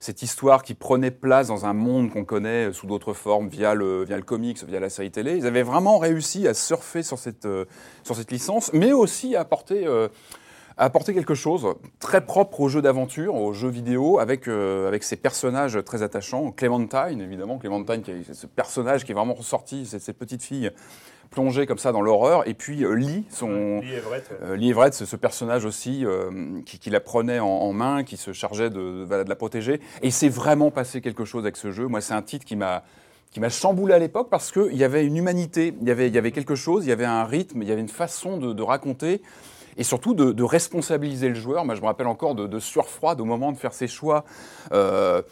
[0.00, 4.04] cette histoire qui prenait place dans un monde qu'on connaît sous d'autres formes via le,
[4.04, 5.36] via le comics, via la série télé.
[5.36, 7.64] Ils avaient vraiment réussi à surfer sur cette, euh,
[8.04, 9.86] sur cette licence, mais aussi à apporter.
[9.86, 10.08] euh,
[10.78, 15.02] à apporter quelque chose très propre aux jeux d'aventure, aux jeux vidéo, avec, euh, avec
[15.02, 16.52] ces personnages très attachants.
[16.52, 20.70] Clémentine, évidemment, Clémentine, qui est ce personnage qui est vraiment ressorti, c'est cette petite fille
[21.30, 22.48] plongée comme ça dans l'horreur.
[22.48, 26.90] Et puis euh, Lee, son, euh, Lee Everett, c'est ce personnage aussi euh, qui, qui
[26.90, 29.74] la prenait en, en main, qui se chargeait de, de la protéger.
[30.02, 31.86] Et il s'est vraiment passé quelque chose avec ce jeu.
[31.86, 32.84] Moi, c'est un titre qui m'a
[33.30, 36.14] qui m'a chamboulé à l'époque parce qu'il y avait une humanité, il y avait, il
[36.14, 38.54] y avait quelque chose, il y avait un rythme, il y avait une façon de,
[38.54, 39.20] de raconter
[39.78, 41.64] et surtout de, responsabiliser le joueur.
[41.64, 44.24] Moi, je me rappelle encore de, de sueur froide au moment de faire ses choix.
[44.72, 45.22] euh,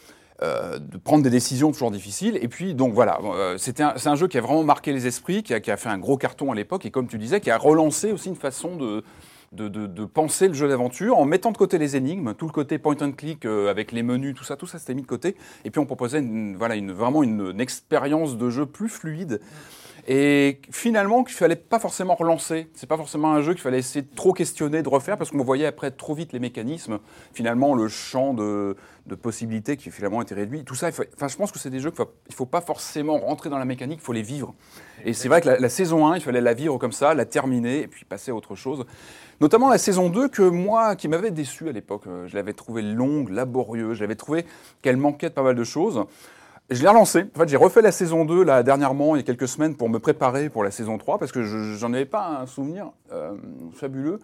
[0.42, 2.38] euh, de prendre des décisions toujours difficiles.
[2.42, 5.54] Et puis, donc voilà, euh, c'est un jeu qui a vraiment marqué les esprits, qui
[5.54, 8.28] a, fait un gros carton à l'époque, et comme tu disais, qui a relancé aussi
[8.28, 12.52] une façon de, penser le jeu d'aventure en mettant de côté les énigmes, tout le
[12.52, 15.36] côté point and click avec les menus, tout ça, tout ça c'était mis de côté.
[15.64, 16.22] Et puis on proposait
[16.58, 19.40] voilà, vraiment une expérience de jeu plus fluide.
[20.08, 22.68] Et finalement, qu'il fallait pas forcément relancer.
[22.74, 25.42] C'est pas forcément un jeu qu'il fallait essayer de trop questionner, de refaire, parce qu'on
[25.42, 27.00] voyait après trop vite les mécanismes.
[27.32, 28.76] Finalement, le champ de,
[29.20, 30.64] possibilités qui finalement était réduit.
[30.64, 33.50] Tout ça, enfin, je pense que c'est des jeux qu'il il faut pas forcément rentrer
[33.50, 34.54] dans la mécanique, il faut les vivre.
[35.04, 37.24] Et c'est vrai que la, la saison 1, il fallait la vivre comme ça, la
[37.24, 38.84] terminer, et puis passer à autre chose.
[39.40, 42.06] Notamment la saison 2, que moi, qui m'avait déçu à l'époque.
[42.06, 44.46] Euh, Je l'avais trouvée longue, laborieuse, je l'avais trouvé
[44.82, 46.04] qu'elle manquait de pas mal de choses.
[46.68, 47.24] Je l'ai relancé.
[47.34, 49.88] En fait, j'ai refait la saison 2 là, dernièrement, il y a quelques semaines, pour
[49.88, 53.36] me préparer pour la saison 3, parce que je j'en avais pas un souvenir euh,
[53.72, 54.18] fabuleux.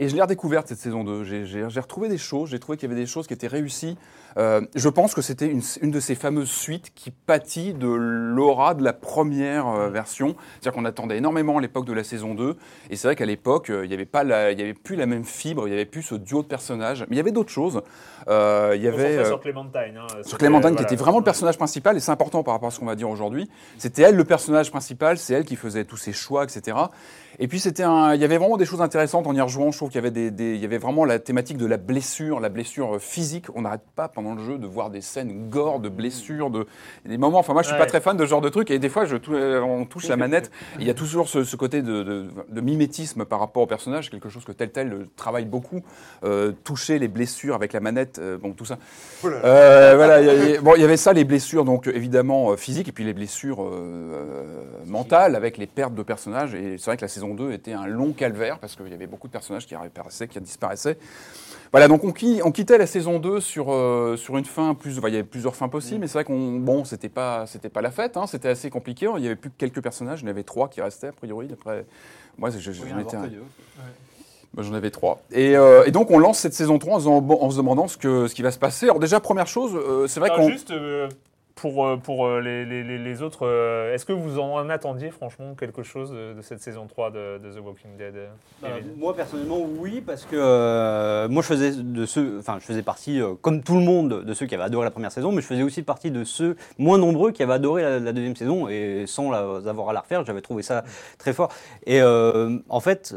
[0.00, 1.24] Et je l'ai redécouverte cette saison 2.
[1.24, 3.48] J'ai- J'ai j'ai retrouvé des choses, j'ai trouvé qu'il y avait des choses qui étaient
[3.48, 3.96] réussies.
[4.36, 8.74] Euh, je pense que c'était une, une de ces fameuses suites qui pâtit de l'aura
[8.74, 10.36] de la première euh, version.
[10.60, 12.56] C'est-à-dire qu'on attendait énormément à l'époque de la saison 2.
[12.90, 14.94] Et c'est vrai qu'à l'époque, euh, il n'y avait, pas la- il y avait plus
[14.94, 17.00] la même fibre, il n'y avait plus ce duo de personnages.
[17.08, 17.82] Mais il y avait d'autres choses.
[18.28, 19.16] Euh, il y avait.
[19.18, 19.96] euh, sur Clémentine.
[19.98, 22.70] hein, sur Clémentine, qui était vraiment le personnage principal, et c'est important par rapport à
[22.70, 23.50] ce qu'on va dire aujourd'hui.
[23.78, 26.76] C'était elle le personnage principal, c'est elle qui faisait tous ses choix, etc.
[27.40, 29.70] Et puis c'était un, il y avait vraiment des choses intéressantes en y rejouant.
[29.70, 31.76] Je trouve qu'il y avait des, des- il y avait vraiment la thématique de la
[31.76, 33.46] blessure, la blessure euh, physique.
[33.54, 36.66] On n'arrête pas pendant le jeu de voir des scènes gore, de blessures, de
[37.06, 37.38] des moments.
[37.38, 37.78] Enfin moi je suis Ouais.
[37.80, 40.08] pas très fan de ce genre de truc, et des fois je euh, on touche
[40.08, 40.50] la manette.
[40.78, 43.66] et Il y a toujours ce, ce côté de, de- de mimétisme par rapport au
[43.66, 45.82] personnage, quelque chose que tel tel euh, travaille beaucoup.
[46.24, 48.78] Euh, toucher les blessures avec la manette, euh, bon tout ça.
[49.24, 51.64] Euh, voilà, il y, a- il y a- bon, il y avait ça, les blessures,
[51.64, 53.60] donc évidemment physiques, et puis les blessures
[54.86, 56.54] mentales avec les pertes de personnages.
[56.54, 59.06] Et c'est vrai que la saison 2 était un long calvaire parce qu'il y avait
[59.06, 60.98] beaucoup de personnages qui apparaissaient, qui disparaissaient.
[61.70, 64.98] Voilà, donc on, qui- on quittait la saison 2 sur, euh, sur une fin plus.
[64.98, 66.52] enfin, il y avait plusieurs fins possibles, mais c'est vrai qu'on.
[66.58, 69.06] Bon, c'était pas, c'était pas la fête, hein, c'était assez compliqué.
[69.18, 71.12] Il y avait plus que quelques personnages, il y en avait trois qui restaient, a
[71.12, 71.84] priori, d'après.
[72.38, 73.28] Moi, je- je- j'en étais un-
[74.56, 75.20] J'en avais trois.
[75.30, 77.56] Et, euh, et donc, on lance cette saison 3 en, se demandant- bon, en se
[77.58, 78.86] demandant ce, que, ce qui va se passer.
[78.86, 80.48] Alors, déjà, première chose, euh, c'est vrai qu'on.
[80.48, 81.08] juste euh,
[81.60, 85.54] pour, euh, pour euh, les, les- les- autres, euh, est-ce que vous en attendiez franchement
[85.54, 88.14] quelque chose de, de cette saison 3 de, de The Walking Dead
[88.62, 92.82] Bah, moi personnellement oui parce que euh, moi je faisais de ceux enfin je faisais
[92.82, 95.40] partie euh, comme tout le monde de ceux qui avaient adoré la première saison mais
[95.40, 98.68] je faisais aussi partie de ceux moins nombreux qui avaient adoré la, la deuxième saison
[98.68, 100.84] et sans la- avoir à la refaire j'avais trouvé ça
[101.18, 101.50] très fort.
[101.86, 103.14] Et euh, en fait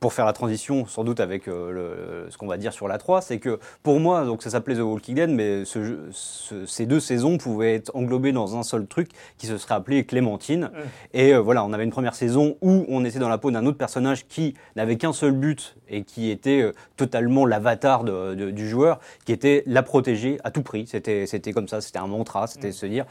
[0.00, 3.20] pour faire la transition sans doute avec le- ce qu'on va dire sur la 3
[3.20, 6.86] c'est que pour moi donc ça s'appelait The Walking Dead mais ce jeu- ce- ces
[6.86, 10.70] deux saisons pouvaient pouvait être englobé dans un seul truc qui se serait appelé Clémentine.
[11.12, 13.66] Et euh, voilà, on avait une première saison où on était dans la peau d'un
[13.66, 18.98] autre personnage qui n'avait qu'un seul but et qui était euh, totalement l'avatar du joueur,
[19.26, 20.86] qui était la protéger à tout prix.
[20.86, 23.04] C'était comme ça, c'était un mantra, c'était se dire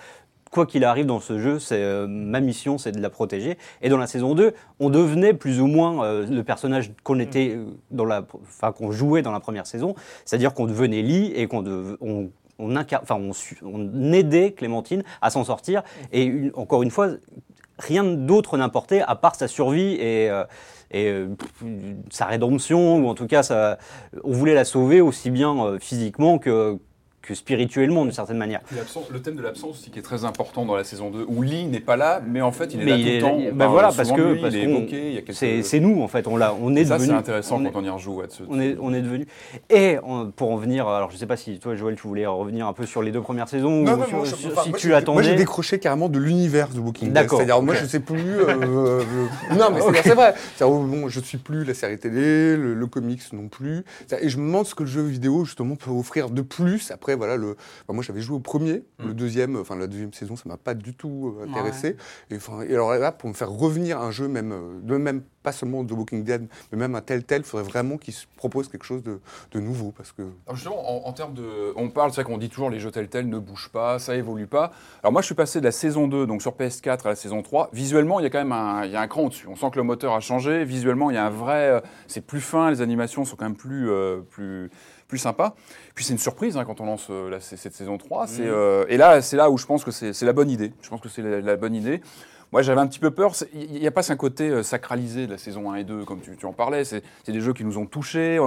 [0.49, 3.57] quoi qu'il arrive dans ce jeu, c'est euh, ma mission, c'est de la protéger.
[3.81, 7.57] Et dans la saison 2, on devenait plus ou moins euh, le personnage qu'on était
[7.91, 11.63] dans la, enfin qu'on jouait dans la première saison, c'est-à-dire qu'on devenait Lee et qu'on
[12.01, 15.83] on, on, aidait Clémentine à s'en sortir.
[16.11, 17.09] Et encore une fois,
[17.77, 20.43] rien d'autre n'importait à part sa survie et, euh,
[20.91, 21.29] et euh,
[22.09, 23.77] sa rédemption, ou en tout cas,
[24.23, 26.77] on voulait la sauver aussi bien euh, physiquement que,
[27.29, 28.61] que spirituellement d'une certaine manière.
[29.11, 31.65] Le thème de l'absence aussi qui est très important dans la saison 2, où Lee
[31.65, 33.55] n'est pas là, mais en fait il est Mais là il tout est- le temps.
[33.55, 35.61] ben voilà, parce que lui, parce il est qu'on- évoqué, il y a quelques- c'est
[35.61, 36.25] c'est nous en fait.
[36.27, 37.19] On l'a, on est Ça c'est devenu.
[37.19, 38.15] intéressant on est- quand on y rejoue.
[38.15, 39.27] ouais, de ce- on est, on est devenu.
[39.69, 42.65] Et on- pour en venir, alors je sais pas si toi, Joël, tu voulais revenir
[42.65, 44.63] un peu sur les deux premières saisons, Non, ou non, sur- non, je- sur- enfin,
[44.63, 45.13] si moi, tu attendais.
[45.13, 47.13] Moi, j'ai décroché carrément de l'univers de Walking Dead.
[47.13, 48.17] D'accord, C'est-à-dire, moi, je sais plus.
[48.39, 49.03] euh, euh,
[49.55, 50.33] non, mais c'est- c'est vrai.
[50.61, 53.83] Oh, bon, je suis plus la série télé, le, le comics non plus.
[54.19, 56.91] Et je me demande ce que le jeu vidéo, justement, peut offrir de plus.
[56.91, 58.83] Après, voilà, le, enfin, moi, j'avais joué au premier.
[58.97, 61.95] Le deuxième, enfin, la deuxième saison, ça m'a pas du tout euh, intéressé.
[62.31, 65.21] Et, enfin, et alors là, pour me faire revenir un jeu, même, euh, de même
[65.41, 68.25] pas seulement de Walking Dead, mais même un tel tel, il faudrait vraiment qu'il se
[68.35, 69.19] propose quelque chose de,
[69.51, 69.91] de nouveau.
[69.95, 70.21] Parce que.
[70.45, 71.73] Alors justement, en, en termes de.
[71.75, 74.15] On parle, c'est vrai qu'on dit toujours les jeux tels tels ne bougent pas, ça
[74.15, 74.71] évolue pas.
[75.01, 77.41] Alors moi, je suis passé de la saison 2, donc sur PS4, à la saison
[77.41, 77.69] 3.
[77.73, 79.47] Visuellement, il y a quand même un, il y a un cran au-dessus.
[79.47, 80.65] On sent que le moteur a changé.
[80.65, 81.69] Visuellement, il y a un vrai.
[81.69, 83.89] euh, C'est plus fin, les animations sont quand même plus.
[83.89, 84.69] euh, plus
[85.07, 85.55] plus sympa.
[85.95, 88.27] Puis c'est une surprise hein, quand on lance euh, la- cette saison 3.
[88.27, 90.71] C'est, euh, et là, c'est là où je pense que c'est c'est la bonne idée.
[90.83, 91.99] Je pense que c'est la, la bonne idée.
[92.51, 93.33] Moi, j'avais un petit peu peur.
[93.53, 96.19] Il n'y a pas un côté euh, sacralisé de la saison 1 et 2, comme
[96.21, 96.83] tu, en parlais.
[96.83, 98.39] C'est des jeux qui nous ont touchés.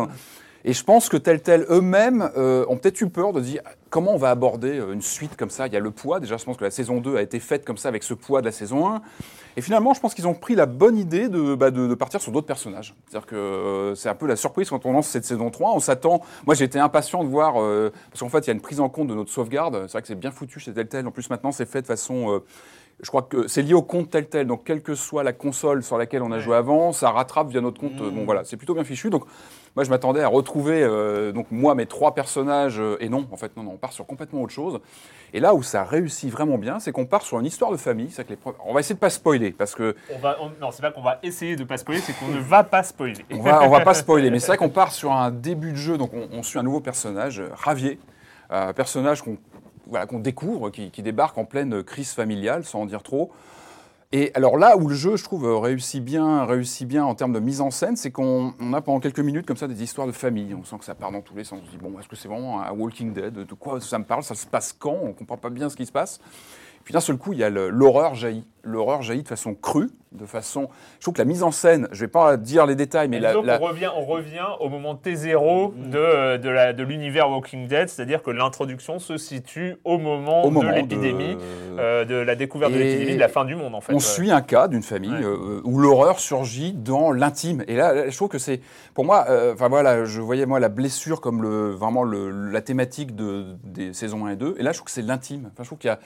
[0.65, 4.15] Et je pense que tel tel eux-mêmes euh, ont peut-être eu peur de dire comment
[4.15, 5.67] on va aborder euh, une suite comme ça?
[5.67, 6.21] Il y a le poids.
[6.21, 8.41] Déjà, je pense que la saison 2 a été faite comme ça avec ce poids
[8.41, 9.03] de la saison 1.
[9.57, 12.47] Et finalement, je pense qu'ils ont pris la bonne idée de, bah, partir sur d'autres
[12.47, 12.95] personnages.
[13.09, 15.75] C'est-à-dire que c'est un peu la surprise quand on lance cette saison 3.
[15.75, 16.23] On s'attend.
[16.47, 17.55] Moi, j'étais impatient de voir.
[18.11, 19.83] parce qu'en fait, il y a une prise en compte de notre sauvegarde.
[19.87, 21.07] C'est vrai que c'est bien foutu chez tel tel.
[21.07, 22.41] En plus, maintenant, c'est fait de façon.
[22.93, 25.33] Euh, je crois que c'est lié au compte tel tel, donc quelle que soit la
[25.33, 27.97] console sur laquelle on a joué avant, ça rattrape via notre compte.
[27.97, 29.11] Bon voilà, c'est plutôt bien fichu.
[29.11, 29.25] Donc
[29.75, 33.37] moi je m'attendais à retrouver euh, donc moi mes trois personnages euh, et non en
[33.37, 34.81] fait non non on part sur complètement autre chose.
[35.35, 38.09] Et là où ça réussit vraiment bien, c'est qu'on part sur une histoire de famille.
[38.09, 40.83] Que les on va essayer de pas spoiler parce que On va, on- non, c'est
[40.83, 43.25] pas qu'on va essayer de pas spoiler, c'est qu'on ne va pas spoiler.
[43.31, 45.77] on va, on va pas spoiler, mais c'est vrai qu'on part sur un début de
[45.79, 47.99] jeu, donc on, on suit un nouveau personnage, euh, Ravier,
[48.51, 49.39] un personnage qu'on
[49.87, 53.31] voilà, qu'on découvre, qui, débarque en pleine crise familiale, sans en dire trop.
[54.15, 57.41] Et alors là où le jeu, je trouve, réussit bien, réussit bien en termes de
[57.41, 60.13] mise en scène, c'est qu'on on a pendant quelques minutes comme ça des histoires de
[60.13, 60.55] famille.
[60.55, 61.61] On sent que ça part dans tous les sens.
[61.63, 63.33] On se dit, bon, est-ce que c'est vraiment un Walking Dead?
[63.33, 64.23] De quoi ça me parle?
[64.23, 64.99] Ça se passe quand?
[65.03, 66.21] On comprend pas bien ce qui se passe.
[66.85, 68.47] Puis d'un seul coup, il y a l'horreur jaillit.
[68.65, 70.69] L'horreur jaillit de façon crue, de façon.
[70.99, 73.23] Je trouve que la mise en scène, je vais pas dire les détails, mais Mais
[73.23, 76.39] la, la- qu'on revient, on revient au moment T0 de, euh,
[76.73, 81.35] de, l'univers Walking Dead, c'est-à-dire que l'introduction se situe au moment, au moment de l'épidémie,
[81.35, 81.41] de-
[81.81, 83.93] euh, de la découverte de l'épidémie, de la fin du monde en fait.
[83.93, 84.01] on Ouais.
[84.01, 85.25] suit un cas d'une famille Ouais.
[85.25, 87.65] euh, où l'horreur surgit dans l'intime.
[87.67, 88.61] Et là, là, je trouve que c'est,
[88.95, 92.61] pour moi, euh, enfin voilà, je voyais moi la blessure comme le, vraiment le- la
[92.61, 94.55] thématique de, des saisons 1 et 2.
[94.59, 95.51] Et là, je trouve que c'est l'intime.
[95.53, 95.99] Enfin, je trouve qu'il y a,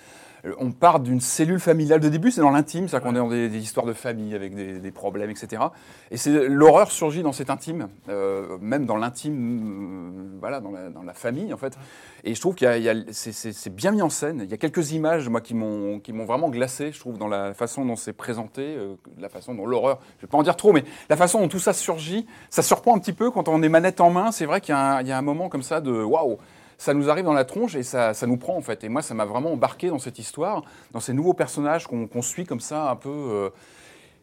[0.59, 3.49] on part d'une cellule familiale de début, c'est dans l'intime, c'est-à-dire qu'on est dans des,
[3.49, 5.63] des histoires de famille avec des, des problèmes, etc.
[6.11, 10.89] Et c'est l'horreur surgit dans cet intime, euh, même dans l'intime, euh, voilà, dans la,
[10.91, 11.77] dans la famille en fait.
[12.25, 14.41] Et je trouve qu'il y c'est- bien mis en scène.
[14.45, 17.29] Il y a quelques images, moi, qui m'ont qui m'ont vraiment glacé, je trouve, dans
[17.29, 20.01] la façon dont c'est présenté, euh, la façon dont l'horreur.
[20.19, 22.95] Je vais pas en dire trop, mais la façon dont tout ça surgit, ça surprend
[22.97, 24.33] un petit peu quand on est manette en main.
[24.33, 26.39] C'est vrai qu'il y, a un- il y a un moment comme ça de waouh.
[26.79, 28.85] Ça nous arrive dans la tronche et ça, ça nous prend en fait.
[28.85, 30.63] Et moi, ça m'a vraiment embarqué dans cette histoire,
[30.93, 33.09] dans ces nouveaux personnages qu'on suit comme ça un peu.
[33.11, 33.51] euh,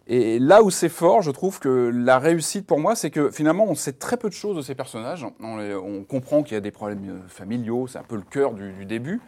[0.05, 3.65] et là où c'est fort, je trouve que la réussite pour moi, c'est que finalement,
[3.69, 5.25] on sait très peu de choses de ces personnages.
[5.39, 8.85] On, comprend qu'il y a des problèmes euh, familiaux, c'est un peu le cœur du
[8.85, 9.21] début.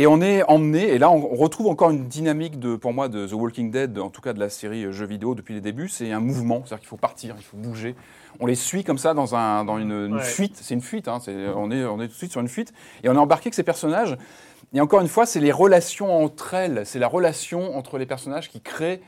[0.00, 3.26] Et on est emmené, et là on retrouve encore une dynamique de, pour moi de
[3.26, 5.88] The Walking Dead, en tout cas de la série euh, jeux vidéo depuis les débuts,
[5.88, 7.96] c'est un mouvement, c'est-à-dire qu'il faut partir, il faut bouger.
[8.38, 10.22] On les suit comme ça dans, un, dans une, une Ouais.
[10.22, 11.18] fuite, c'est une fuite, hein,
[11.56, 13.54] on, est, on est tout de suite sur une fuite, et on est embarqué avec
[13.54, 14.16] ces personnages.
[14.72, 18.48] Et encore une fois, c'est les relations entre elles, c'est la relation entre les personnages
[18.50, 19.00] qui crée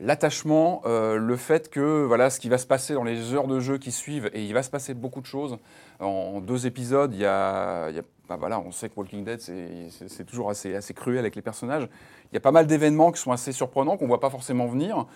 [0.00, 3.60] l'attachement, euh, le fait que voilà ce qui va se passer dans les heures de
[3.60, 5.56] jeu qui suivent, et il va se passer beaucoup de choses.
[6.00, 8.94] En, en deux épisodes, il y a, il y a- bah voilà, on sait que
[8.96, 11.88] Walking Dead, c'est- toujours assez, assez cruel avec les personnages.
[12.32, 14.66] Il y a pas mal d'événements qui sont assez surprenants, qu'on ne voit pas forcément
[14.66, 15.06] venir.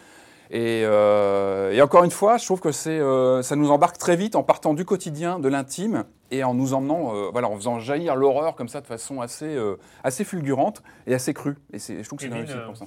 [0.52, 4.16] Et, euh, et encore une fois, je trouve que c'est, euh, ça nous embarque très
[4.16, 7.78] vite en partant du quotidien, de l'intime, et en nous emmenant, euh, voilà, en faisant
[7.78, 11.56] jaillir l'horreur comme ça de façon assez, euh, assez fulgurante et assez crue.
[11.72, 12.86] Et je trouve que c'est une réussite euh, pour ça.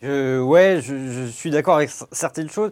[0.00, 2.70] Je- ouais, je, je suis d'accord avec certaines choses.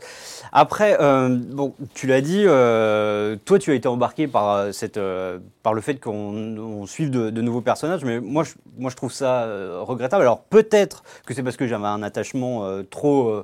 [0.52, 4.96] Après, euh, bon, tu l'as dit, euh, toi, tu as été embarqué par euh, cette,
[4.96, 6.12] euh, par le fait qu'on
[6.56, 10.22] on suive de, de nouveaux personnages, mais moi, je, moi, je trouve ça euh, regrettable.
[10.22, 13.42] Alors peut-être que c'est parce que j'avais un attachement euh, trop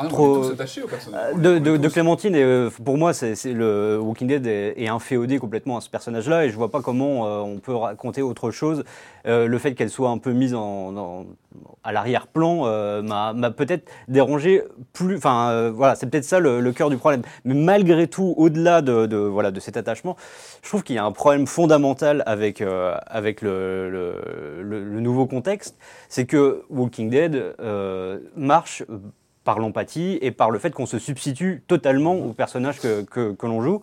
[0.00, 1.34] Ah non, trop- on est tous attachés au personnage.
[1.44, 2.34] euh, de, Clémentine.
[2.34, 6.46] Et euh, pour moi, c'est le Walking Dead est, est inféodé complètement à ce personnage-là,
[6.46, 8.82] et je vois pas comment euh, on peut raconter autre chose.
[9.26, 11.26] Euh, le fait qu'elle soit un peu mise en, en-
[11.84, 14.62] à l'arrière-plan euh, m'a peut-être dérangé
[14.94, 15.16] plus.
[15.18, 17.20] Enfin, voilà, c'est peut-être ça le, le cœur du problème.
[17.44, 20.16] Mais malgré tout, au-delà de, de, voilà de cet attachement,
[20.62, 22.62] je trouve qu'il y a un problème fondamental avec
[23.06, 23.90] avec le,
[24.62, 25.76] le, nouveau contexte,
[26.08, 27.54] c'est que Walking Dead
[28.36, 28.82] marche
[29.44, 33.46] par l'empathie et par le fait qu'on se substitue totalement au personnage que, que, que
[33.46, 33.80] l'on joue.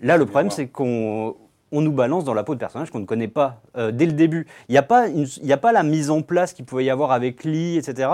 [0.00, 1.36] Là, le problème, c'est qu'on
[1.72, 4.12] on nous balance dans la peau de personnages qu'on ne connaît pas euh, dès le
[4.12, 4.46] début.
[4.68, 6.84] Il n'y a, pas une- il y a pas la mise en place qu'il pouvait
[6.84, 8.10] y avoir avec Lee, etc.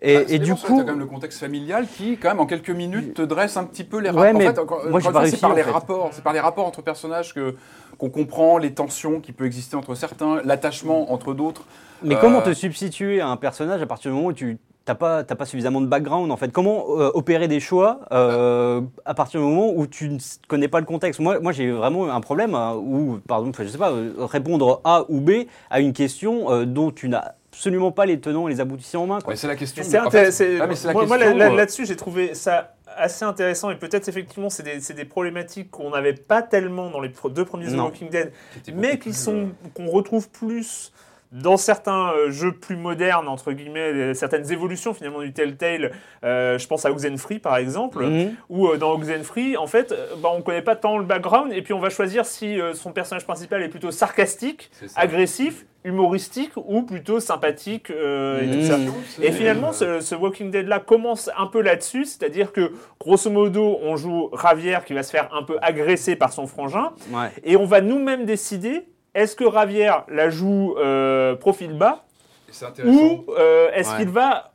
[0.00, 2.46] Et, Bah, et du coup, t'as quand même le contexte familial qui, quand même, en
[2.46, 4.38] quelques minutes, te dresse un petit peu les Ouais, rapports.
[4.38, 5.70] mais en fait, encore- moi, j'ai pas réussi, par en les fait.
[5.70, 7.56] rapports, c'est par les rapports entre personnages que
[7.98, 11.64] qu'on comprend les tensions qui peuvent exister entre certains, l'attachement entre d'autres.
[12.02, 14.94] mais Euh, comment te substituer à un personnage à partir du moment où tu n'as
[14.94, 19.14] pas, t'as pas suffisamment de background en fait Comment euh, opérer des choix euh, à
[19.14, 20.18] partir du moment où tu ne
[20.48, 21.20] connais pas le contexte?
[21.20, 24.80] Moi, moi j'ai vraiment un problème euh, où, par exemple, je sais pas, euh, répondre
[24.84, 25.30] A ou B
[25.70, 29.06] à une question euh, dont tu n'as absolument pas les tenants et les aboutissants en
[29.06, 29.18] main.
[29.26, 29.82] Ouais, c'est la question.
[29.82, 30.44] En fait, intéressant.
[30.60, 34.50] ah, mais c'est la moi, là- là-dessus, j'ai trouvé ça assez intéressant et peut-être effectivement
[34.50, 37.76] c'est des, c'est des problématiques qu'on n'avait pas tellement dans les pro- deux premiers The.
[37.76, 38.32] Walking Dead,
[38.72, 40.92] mais qui sont qu'on retrouve plus
[41.34, 45.90] dans certains euh, jeux plus modernes entre guillemets, certaines évolutions finalement du Telltale.
[46.24, 48.34] euh, je pense à Oxenfree par exemple, Mhm.
[48.48, 51.60] où euh, dans Oxenfree, en fait, euh, bah, on connaît pas tant le background et
[51.62, 56.82] puis on va choisir si euh, son personnage principal est plutôt sarcastique, agressif, humoristique ou
[56.82, 58.62] plutôt sympathique euh, et tout Mhm.
[58.62, 58.78] ça.
[59.22, 63.78] Et finalement, ce, ce Walking Dead là commence un peu là-dessus, c'est-à-dire que grosso modo,
[63.82, 67.28] on joue Javier qui va se faire un peu agresser par son frangin, Ouais.
[67.42, 72.04] et on va nous-mêmes décider est-ce que Javier la joue euh, profil bas
[72.50, 72.92] c'est intéressant.
[72.94, 73.96] ou euh, est-ce Ouais.
[73.98, 74.52] qu'il va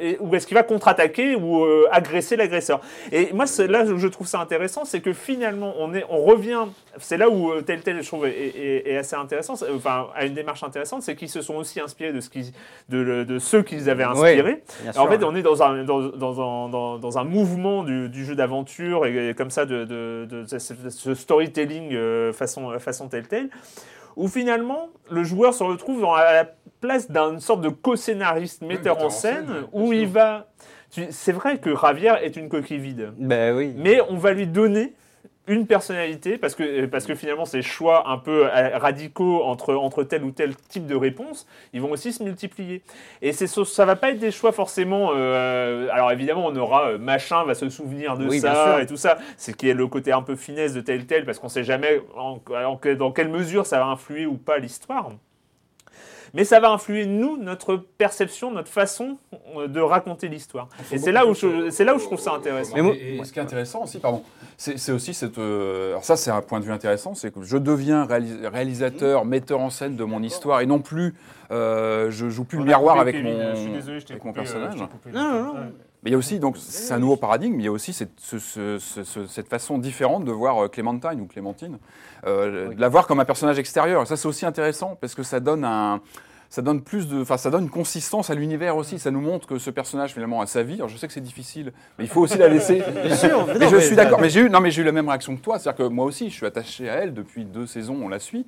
[0.00, 4.26] et- ou est-ce qu'il va contre-attaquer ou euh, agresser l'agresseur Et moi, là je trouve
[4.26, 6.64] ça intéressant, c'est que finalement, on, est, on revient.
[6.98, 10.24] C'est là où euh, tel tel je trouve est, est- est assez intéressant, enfin a
[10.26, 12.52] une démarche intéressante, c'est qu'ils se sont aussi inspirés de ce qui,
[12.88, 14.62] de, de ceux qu'ils avaient inspirés.
[14.94, 15.24] Alors, en fait, ouais.
[15.24, 19.06] on est dans un, dans, dans un, dans, dans un mouvement du, du jeu d'aventure
[19.06, 23.48] et, et comme ça de, de, de ce- ce storytelling euh, façon, façon Telltale,
[24.16, 26.44] où finalement le joueur se retrouve dans- à la
[26.82, 30.48] place d'une sorte de co-scénariste, metteur en scène, où il va.
[31.10, 33.72] C'est vrai que Javier est une coquille vide, Ben oui.
[33.78, 34.92] mais on va lui donner
[35.48, 40.04] une personnalité parce que, parce que finalement ces choix un peu euh, radicaux entre, entre
[40.04, 42.82] tel ou tel type de réponse, ils vont aussi se multiplier.
[43.22, 45.10] Et ça va pas être des choix forcément.
[45.16, 48.80] euh, alors évidemment, on aura euh, machin va se souvenir de Oui, ça sûr.
[48.80, 49.18] et tout ça.
[49.36, 52.00] C'est qui est le côté un peu finesse de tel tel parce qu'on sait jamais
[52.16, 52.38] en-
[52.98, 55.10] dans quelle mesure ça va influer ou pas l'histoire.
[56.34, 59.18] Mais ça va influer nous, notre perception, notre façon
[59.56, 60.68] euh, de raconter l'histoire.
[60.90, 62.72] Et c'est là où je, c'est là où je trouve ça intéressant.
[62.74, 64.22] Mais moi- Et, et ce qui est intéressant aussi, pardon,
[64.56, 65.38] c'est aussi cette.
[65.38, 69.24] euh, alors ça, c'est un point de vue intéressant, c'est que je deviens réalis- réalisateur,
[69.24, 71.14] metteur en scène de mon histoire, et non plus,
[71.50, 74.12] euh, je joue plus le On miroir avec Kevin, mon, je suis désolé, je t'ai
[74.14, 74.74] avec mon coupé, euh, personnage.
[75.04, 75.10] je.
[75.10, 75.60] Non, non, non.
[76.02, 77.92] Mais il y a aussi, donc, c'est un nouveau paradigme, mais il y a aussi
[77.92, 81.78] cette, ce- ce- ce- ce- cette façon différente de voir euh, Clémentine ou Clémentine,
[82.26, 84.02] euh, de la voir comme un personnage extérieur.
[84.02, 86.00] Et ça, c'est aussi intéressant parce que ça donne un.
[86.50, 88.98] Ça donne plus de, enfin, ça donne une consistance à l'univers aussi.
[88.98, 90.74] Ça nous montre que ce personnage finalement a sa vie.
[90.74, 92.82] Alors, je sais que c'est difficile, mais il faut aussi la laisser.
[93.06, 94.20] Bien sûr, Mais non, je mais- suis d'accord.
[94.20, 95.58] Mais j'ai eu, non, mais j'ai eu la même réaction que toi.
[95.58, 97.98] C'est-à-dire que moi aussi, je suis attaché à elle depuis deux saisons.
[98.02, 98.44] On la suit.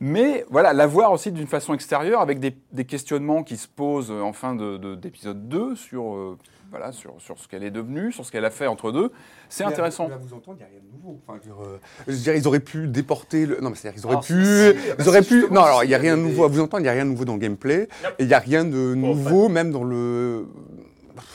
[0.00, 4.10] Mais voilà, la voir aussi d'une façon extérieure, avec des, des questionnements qui se posent
[4.10, 6.38] en fin de- de- d'épisode 2 sur, euh,
[6.70, 9.12] voilà, sur, sur ce qu'elle est devenue, sur ce qu'elle a fait entre deux,
[9.50, 10.08] c'est intéressant.
[10.08, 11.20] mais à vous entendre, il n'y a rien de nouveau.
[11.26, 13.58] Enfin, je veux dire, euh, je veux dire, ils auraient pu déporter le.
[13.60, 14.42] Non, mais c'est-à-dire qu'ils auraient Alors, pu.
[14.44, 15.46] si, ils auraient si, pu.
[15.52, 16.44] Non, alors il n'y a il y a rien de nouveau.
[16.44, 17.88] À vous entendre, il n'y a rien de nouveau dans le gameplay.
[18.18, 20.46] Et il n'y a rien de nouveau, même dans le.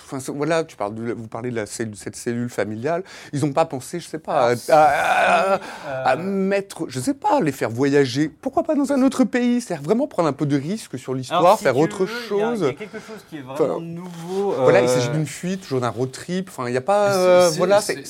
[0.05, 3.03] Enfin, voilà, tu parles de, vous parlez de la cellule- cette cellule familiale.
[3.33, 5.59] Ils n'ont pas pensé, je sais pas, à, à-
[6.05, 8.29] à mettre, je sais pas, les faire voyager.
[8.29, 9.61] Pourquoi pas dans un autre pays?
[9.61, 12.59] C'est-à-dire vraiment prendre un peu de risque sur l'histoire, si faire autre veux, chose.
[12.61, 14.51] Il y, a quelque chose qui est vraiment Enfin, nouveau.
[14.61, 16.49] Voilà, il euh, s'agit d'une fuite, toujours d'un road trip.
[16.49, 17.13] Enfin, il n'y a pas.
[17.15, 18.03] Euh, voilà, c'est-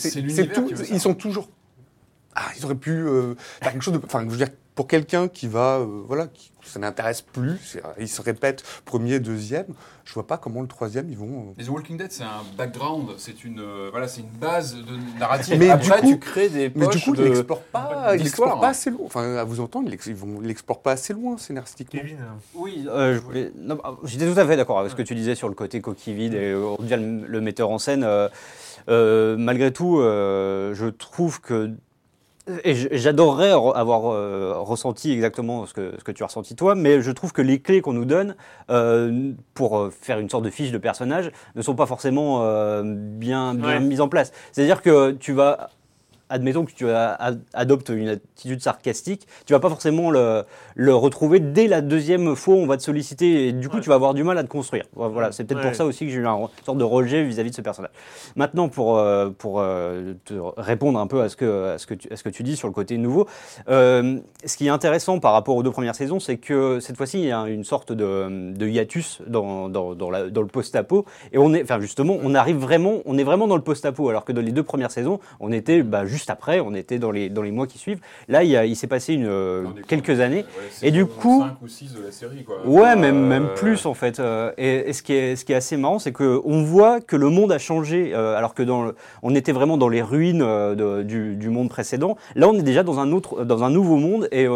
[0.53, 0.69] tout.
[0.91, 1.47] Ils sont toujours.
[2.35, 4.01] Ah, ils auraient pu euh, faire quelque chose de.
[4.05, 8.09] Enfin, je veux dire, pour quelqu'un qui va, euh, voilà, qui, ça n'intéresse plus, il
[8.09, 9.67] se répète premier, deuxième.
[10.03, 11.25] Je vois pas comment le troisième ils vont.
[11.49, 14.75] euh, Les The Walking Dead, c'est un background, c'est une, euh, voilà, c'est une base
[14.75, 15.57] de narrative.
[15.57, 18.59] Mais Après, du coup- tu crées des Mais du coup, ils l'explorent pas, ils l'explorent
[18.59, 19.05] pas assez loin.
[19.05, 21.99] Enfin, à vous entendre, ils vont l'explorent pas assez loin scénaristiquement.
[22.01, 24.95] Kevin, euh, Oui, euh, je voulais- non, bah, j'étais tout à fait d'accord avec ce
[24.97, 27.77] que tu disais sur le côté coquille vide et on devient le, le metteur en
[27.79, 28.03] scène.
[28.03, 28.27] euh,
[28.89, 31.71] euh, malgré tout, euh, je trouve que
[32.63, 36.75] et j'adorerais re- avoir euh, ressenti exactement ce que, ce que tu as ressenti toi,
[36.75, 38.35] mais je trouve que les clés qu'on nous donne
[38.69, 42.83] euh, pour euh, faire une sorte de fiche de personnage ne sont pas forcément euh,
[42.85, 43.79] bien, bien Ouais.
[43.79, 44.31] mises en place.
[44.51, 45.69] C'est-à-dire que tu vas,
[46.35, 46.85] admettons que tu
[47.53, 50.43] adoptes une attitude sarcastique, tu vas pas forcément le,
[50.75, 53.81] le retrouver dès la deuxième fois où on va te solliciter, et du coup Ouais.
[53.81, 54.85] tu vas avoir du mal à te construire.
[54.95, 55.67] Voilà, c'est peut-être Ouais.
[55.67, 57.91] pour ça aussi que j'ai eu un sorte de rejet vis-à-vis de ce personnage.
[58.35, 61.93] Maintenant, pour, euh, pour euh, te répondre un peu à ce, que, à, ce que
[61.93, 63.27] tu, à ce que tu dis sur le côté nouveau,
[63.69, 67.19] euh, ce qui est intéressant par rapport aux deux premières saisons, c'est que cette fois-ci,
[67.19, 71.05] il y a une sorte de, de hiatus dans, dans, dans, la- dans le post-apo.
[71.31, 74.25] Et on est, enfin justement, on arrive vraiment, on est vraiment dans le post-apo, alors
[74.25, 77.29] que dans les deux premières saisons, on était bah, juste après, on était dans les,
[77.29, 77.99] dans les mois qui suivent.
[78.27, 80.45] Là, il, s'est passé une, euh, quelques années.
[80.81, 82.57] ouais, Et du coup- 5 ou 6 de la série, quoi.
[82.65, 84.19] Ouais, Enfin, même, euh, même plus en fait.
[84.19, 87.15] Euh, Et, et ce, qui est, ce qui est assez marrant, c'est qu'on voit que
[87.15, 91.03] le monde a changé, alors que dans le- on était vraiment dans les ruines de-
[91.03, 92.17] du, du monde précédent.
[92.35, 94.47] Là, on est déjà dans un, autre, dans un nouveau monde et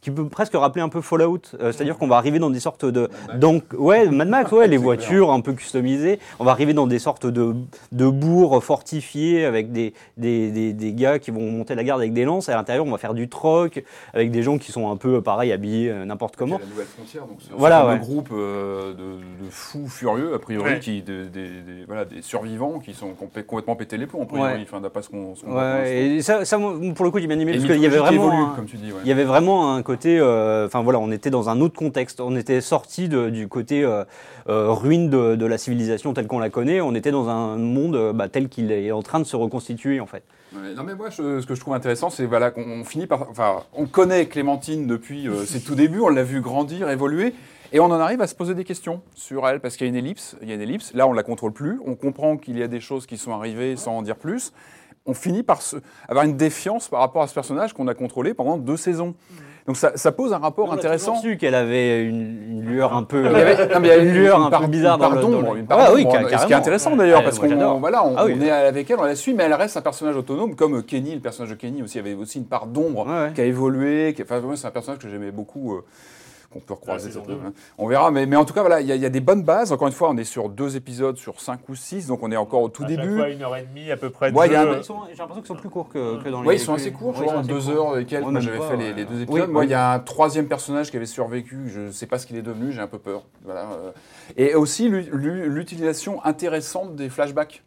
[0.00, 1.40] qui peut presque rappeler un peu Fallout.
[1.60, 3.08] C'est-à-dire qu'on va arriver dans des sortes de.
[3.34, 6.18] Donc, ouais, Mad Max, ouais, les voitures un peu customisées.
[6.38, 7.54] On va arriver dans des sortes de,
[7.92, 12.12] de bourgs fortifiés avec des, des, des, des gars qui vont monter la garde avec
[12.12, 12.48] des lances.
[12.48, 13.82] Et à l'intérieur, on va faire du troc
[14.12, 16.58] avec des gens qui sont un peu pareil, habillés euh, n'importe c'est comment.
[16.58, 17.98] la nouvelle frontière, donc c'est Voilà, un ouais.
[17.98, 18.96] groupe euh, de,
[19.44, 20.78] de fous furieux, a priori, Ouais.
[20.80, 24.26] qui, de- des, des- voilà, des survivants qui sont complè- complètement pété les plombs, a
[24.26, 24.66] priori, Ouais.
[24.70, 25.34] enfin, ce qu'on
[25.86, 26.40] et ça,
[26.94, 28.76] pour le coup, j'ai bien aimé parce qu'il y avait vraiment, évolue, un, comme tu
[28.76, 28.90] dis.
[28.92, 28.98] ouais.
[29.04, 32.20] il y avait vraiment un côté, euh, enfin voilà, on était dans un autre contexte,
[32.20, 34.04] on était sorti du côté euh,
[34.48, 37.94] euh, ruine de, de la civilisation telle qu'on la connaît, on était dans un monde
[37.96, 40.22] euh, bah, tel qu'il est en train de se reconstituer en fait.
[40.52, 43.64] Non mais moi, ce que je trouve intéressant, c'est voilà, qu'on on finit par, enfin,
[43.74, 47.34] on connaît Clémentine depuis euh, ses tout débuts, on l'a vu grandir, évoluer,
[47.72, 49.90] et on en arrive à se poser des questions sur elle parce qu'il y a
[49.90, 50.94] une ellipse, il y a une ellipse.
[50.94, 53.76] Là, on la contrôle plus, on comprend qu'il y a des choses qui sont arrivées
[53.76, 54.52] sans en dire plus.
[55.04, 55.60] On finit par
[56.08, 59.14] avoir une défiance par rapport à ce personnage qu'on a contrôlé pendant deux saisons.
[59.68, 61.14] Donc ça, ça pose un rapport intéressant.
[61.20, 63.94] su qu'elle avait une, une lueur un peu, Il y avait, non, mais il y
[63.94, 65.90] a une lueur un part- peu bizarre dans le- dans d'ombre, le- une part Ah
[65.94, 68.34] oui, Ce qui est intéressant d'ailleurs, parce qu'on voilà, on, Ah oui.
[68.36, 71.14] on est avec elle, on la suit, mais elle reste un personnage autonome, comme Kenny,
[71.14, 73.32] le personnage de Kenny aussi avait aussi une part d'ombre Ouais, ouais.
[73.34, 74.14] qui a évolué.
[74.14, 75.74] Qui, enfin, c'est un personnage que j'aimais beaucoup.
[75.74, 75.84] euh,
[76.50, 77.10] qu'on peut recroiser.
[77.10, 77.34] Cette- deux.
[77.44, 77.52] hein.
[77.76, 79.20] On verra, mais, mais en tout cas, voilà, il y, a- il y a des
[79.20, 79.70] bonnes bases.
[79.70, 82.36] Encore une fois, on est sur deux épisodes sur cinq ou six, donc on est
[82.36, 83.16] encore au tout à début.
[83.16, 84.32] fois, une heure et demie à peu près.
[84.32, 85.02] Ouais, J'ai l'impression
[85.36, 86.48] qu'ils sont plus courts que, que dans les.
[86.48, 87.90] Oui, ils sont assez courts, Ouais, ils genre sont assez deux courts.
[87.92, 88.24] heures et quelques.
[88.26, 88.92] Ouais, Moi, j'avais fait les, ouais.
[88.94, 89.50] les deux Oui, épisodes.
[89.50, 89.66] Moi, oui.
[89.66, 91.68] il y a un troisième personnage qui avait survécu.
[91.68, 92.72] Je ne sais pas ce qu'il est devenu.
[92.72, 93.24] J'ai un peu peur.
[93.44, 93.62] Voilà.
[93.72, 93.90] euh.
[94.36, 97.62] Et aussi l'u- l'u- l'utilisation intéressante des flashbacks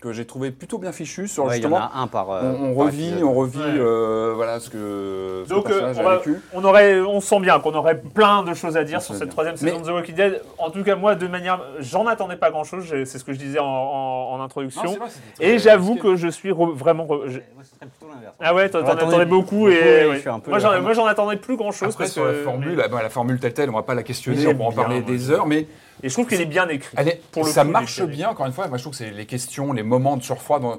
[0.00, 1.78] que j'ai trouvé plutôt bien fichu sur Ouais, il y en justement.
[1.78, 2.30] a un par.
[2.30, 3.22] euh, on, on par revit, épisode.
[3.24, 3.64] on revit, Ouais.
[3.78, 6.40] euh, voilà ce que ce Donc, que euh, on, a vécu.
[6.52, 9.24] on aurait, on sent bien qu'on aurait plein de choses à dire On sur cette
[9.24, 9.32] bien.
[9.32, 10.42] troisième saison Mais- de The Walking Dead.
[10.58, 12.84] En tout cas, moi, de manière, j'en attendais pas grand-chose.
[12.86, 14.84] C'est ce que je disais en, en- en introduction.
[14.84, 15.08] Non, vrai,
[15.40, 17.04] Et j'avoue que je suis re- vraiment.
[17.06, 18.34] re- je- Moi, ce serait plutôt l'inverse.
[18.38, 20.22] Ah ouais, t'en attendais attendais beaucoup et ouais.
[20.46, 20.58] moi,
[20.92, 23.40] j'en, attendais plus grand chose Après, parce sur que la formule, ah, bah, la formule
[23.40, 25.66] telle telle, on va pas la questionner, on va en parler des heures, mais
[26.06, 26.94] et je trouve qu'il est bien écrit.
[26.96, 28.68] Elle est- Pour le ça coup, marche bien encore une fois.
[28.68, 30.58] Moi, je trouve que c'est les questions, les moments de surfroid.
[30.60, 30.68] dont-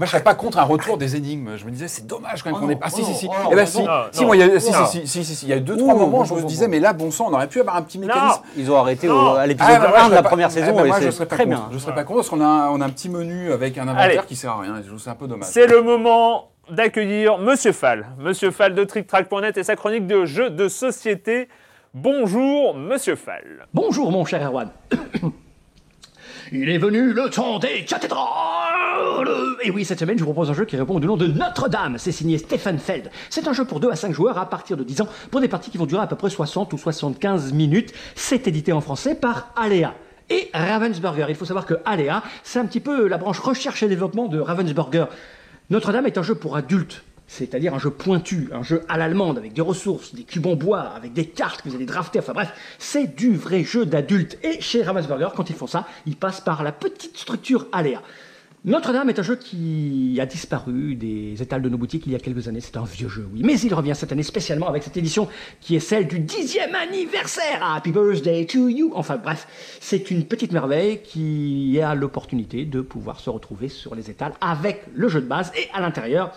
[0.00, 1.56] je serais pas contre un retour des énigmes.
[1.56, 2.86] Je me disais, c'est dommage quand même Oh qu'on ait pas.
[2.92, 3.28] oh si, si, si.
[3.30, 4.26] oh Eh ben, si, non, si, non.
[4.26, 5.94] moi, il y a, si, si, si, si, si, il y a eu deux, trois
[5.94, 6.70] Ouh, moments, bon, je bon, me bon, disais, bon.
[6.70, 8.40] mais là, bon sang, on aurait pu avoir un petit mécanisme.
[8.56, 10.74] Ils ont arrêté au- à l'épisode Ah, bah, 1 de la pas- première eh saison
[10.76, 11.56] ben, et moi, je c'est serais pas très contre.
[11.56, 11.68] bien.
[11.72, 13.88] Je serais pas contre parce qu'on a, un- on a un petit menu avec un
[13.88, 14.74] inventaire qui sert à rien.
[14.82, 15.48] Je trouve c'est un peu dommage.
[15.50, 18.06] C'est le moment d'accueillir Monsieur Fall.
[18.18, 21.48] Monsieur Fall de TrickTrack.net et sa chronique de jeux de société.
[22.00, 23.66] Bonjour, Monsieur Fall.
[23.74, 24.70] Bonjour mon cher Erwan.
[26.52, 29.28] Il est venu le temps des cathédrales
[29.64, 31.96] Et oui, cette semaine, je vous propose un jeu qui répond au nom de Notre-Dame.
[31.98, 33.10] C'est signé Stephen Feld.
[33.30, 35.48] C'est un jeu pour 2 à 5 joueurs à partir de 10 ans, pour des
[35.48, 37.92] parties qui vont durer à peu près 60 ou 75 minutes.
[38.14, 39.92] C'est édité en français par Alea.
[40.30, 41.26] Et Ravensburger.
[41.30, 44.38] Il faut savoir que Alea, c'est un petit peu la branche recherche et développement de
[44.38, 45.06] Ravensburger.
[45.70, 47.02] Notre-Dame est un jeu pour adultes.
[47.28, 50.80] C'est-à-dire un jeu pointu, un jeu à l'allemande, avec des ressources, des cubes en bois,
[50.80, 54.38] avec des cartes que vous allez drafter, enfin bref, c'est du vrai jeu d'adulte.
[54.42, 58.02] Et chez Ravensburger, quand ils font ça, ils passent par la petite structure Aléa.
[58.64, 62.18] Notre-Dame est un jeu qui a disparu des étals de nos boutiques il y a
[62.18, 62.60] quelques années.
[62.60, 63.42] C'est un vieux jeu, oui.
[63.44, 65.28] Mais il revient cette année spécialement avec cette édition
[65.60, 67.62] qui est celle du dixième anniversaire.
[67.62, 68.90] Happy birthday to you.
[68.94, 69.46] Enfin bref,
[69.80, 74.82] c'est une petite merveille qui a l'opportunité de pouvoir se retrouver sur les étals avec
[74.92, 76.32] le jeu de base et à l'intérieur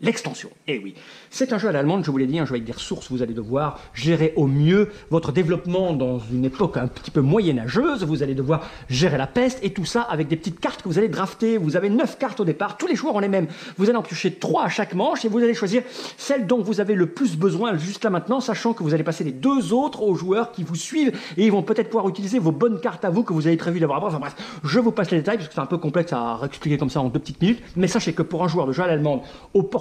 [0.00, 0.94] L'extension, eh oui.
[1.30, 3.12] C'est un jeu à l'allemande, je vous l'ai dit, un jeu avec des ressources.
[3.12, 8.02] Vous allez devoir gérer au mieux votre développement dans une époque un petit peu moyenâgeuse.
[8.02, 10.98] Vous allez devoir gérer la peste et tout ça avec des petites cartes que vous
[10.98, 11.58] allez drafter.
[11.58, 13.46] Vous avez neuf cartes au départ, tous les joueurs ont les mêmes.
[13.78, 15.82] Vous allez en piocher trois à chaque manche et vous allez choisir
[16.16, 19.22] celle dont vous avez le plus besoin juste là maintenant, sachant que vous allez passer
[19.22, 22.52] les deux autres aux joueurs qui vous suivent et ils vont peut-être pouvoir utiliser vos
[22.52, 24.02] bonnes cartes à vous que vous avez prévu d'avoir.
[24.02, 24.34] Enfin bref,
[24.64, 27.00] je vous passe les détails parce que c'est un peu complexe à expliquer comme ça
[27.00, 27.62] en deux petites minutes.
[27.76, 29.20] Mais sachez que pour un joueur de jeu à l'allemande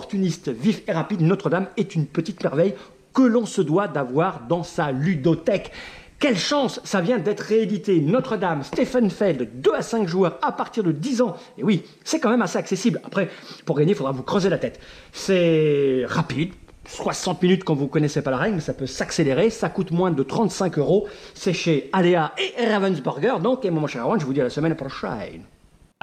[0.03, 2.73] opportuniste, vif et rapide, Notre-Dame est une petite merveille
[3.13, 5.71] que l'on se doit d'avoir dans sa ludothèque.
[6.19, 8.01] Quelle chance, ça vient d'être réédité.
[8.01, 11.37] Notre-Dame, Stephenfeld, 2 à 5 joueurs à partir de 10 ans.
[11.57, 12.99] Et oui, c'est quand même assez accessible.
[13.05, 13.29] Après,
[13.65, 14.77] pour gagner, il faudra vous creuser la tête.
[15.13, 16.51] C'est rapide.
[16.85, 20.21] 60 minutes quand vous connaissez pas la règle, ça peut s'accélérer, ça coûte moins de
[20.21, 21.07] 35 euros.
[21.33, 23.39] C'est chez Alea et Ravensburger.
[23.41, 25.43] Donc, et mon cher Erwan, je vous dis à la semaine prochaine.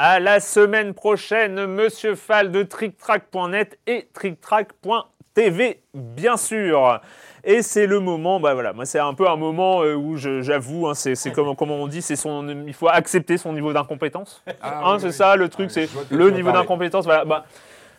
[0.02, 7.02] À la semaine prochaine, Monsieur Fall de TrickTrack.net et TrickTrack.tv, bien sûr.
[7.44, 10.88] Et c'est le moment, bah voilà, moi c'est un peu un moment euh, où j'avoue,
[10.88, 14.42] hein, c'est comme, comment on dit, c'est son, il faut accepter son niveau d'incompétence.
[14.62, 15.12] Ah, Hein, oui, c'est oui.
[15.12, 17.04] ça le truc, Ah, c'est le niveau d'incompétence.
[17.04, 17.44] Voilà, bah,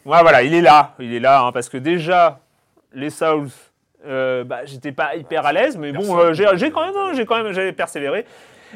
[0.04, 2.39] voilà, il est là, il est là, hein, parce que déjà
[2.93, 3.49] les Souls,
[4.08, 7.43] euh, bah, j'étais pas hyper à l'aise, mais bon, euh, j'ai quand même, j'ai quand
[7.43, 8.26] même, j'avais persévéré.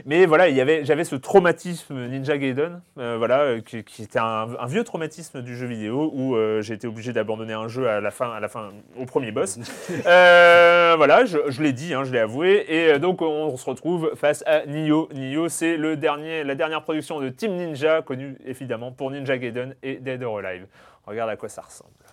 [0.06, 4.04] Mais voilà, il y avait, j'avais ce traumatisme Ninja Gaiden, euh, voilà, euh, qui, qui
[4.04, 7.68] était un, un vieux traumatisme du jeu vidéo où euh, j'ai été obligé d'abandonner un
[7.68, 9.60] jeu à la fin, à la fin, au premier boss.
[10.06, 14.12] Euh, voilà, je, je l'ai dit, hein, je l'ai avoué, et donc on, se retrouve
[14.16, 15.10] face à Nioh.
[15.14, 19.76] Nioh, c'est le dernier, la dernière production de Team Ninja, connue évidemment pour Ninja Gaiden
[19.84, 20.68] et Dead or Alive.
[21.06, 22.05] Regarde à quoi ça ressemble.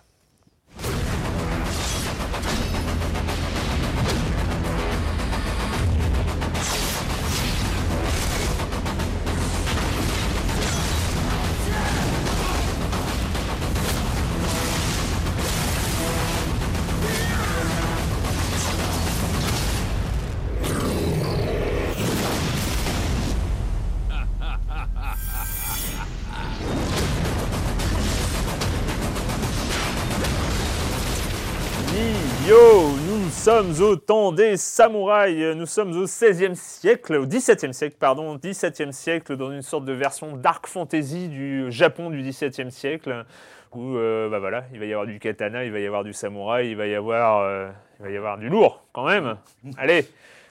[33.53, 38.91] Sommes au temps des samouraïs, nous sommes au 16e siècle, au 17e siècle, pardon, 17e
[38.91, 43.25] siècle, dans une sorte de version dark fantasy du Japon du 17e siècle,
[43.71, 46.13] où euh, bah voilà, il va y avoir du katana, il va y avoir du
[46.13, 49.35] samouraï, il va y avoir, euh, il va y avoir du lourd, quand même.
[49.77, 50.07] Allez,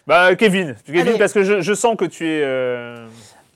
[0.07, 1.19] bah Kevin, Kevin, Allez.
[1.19, 2.43] parce que je, je sens que tu es...
[2.45, 3.09] euh,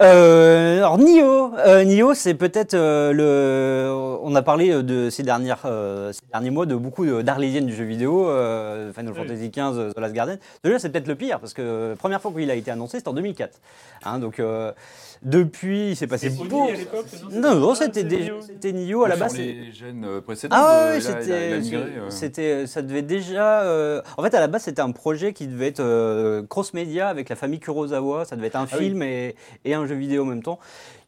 [0.03, 4.19] Euh, alors Nioh, euh, Nioh, c'est peut-être euh, le.
[4.23, 7.75] On a parlé euh, de ces dernières, euh, ces derniers mois de beaucoup d'arlésiennes du
[7.75, 9.21] jeu vidéo, euh, Final Oui.
[9.23, 10.37] Fantasy XV, The Last Guardian.
[10.63, 13.09] Celui-là, c'est peut-être le pire parce que la première fois qu'il a été annoncé, c'était
[13.09, 13.59] en 2004.
[14.05, 14.73] Hein, donc euh,
[15.23, 16.69] depuis, il s'est passé beaucoup.
[16.69, 18.07] à l'époque, non Non, c'était
[18.47, 19.37] c'était Nioh à la base.
[19.37, 20.57] les gènes euh, précédents.
[20.59, 22.11] ah a c'était, euh.
[22.11, 23.63] c'était, ça devait déjà.
[23.63, 27.29] euh, En fait, à la base, c'était un projet qui devait être euh, cross-média avec
[27.29, 28.25] la famille Kurosawa.
[28.25, 28.87] Ça devait être un Ah oui.
[28.89, 30.59] film et, et un jeu vidéo en même temps.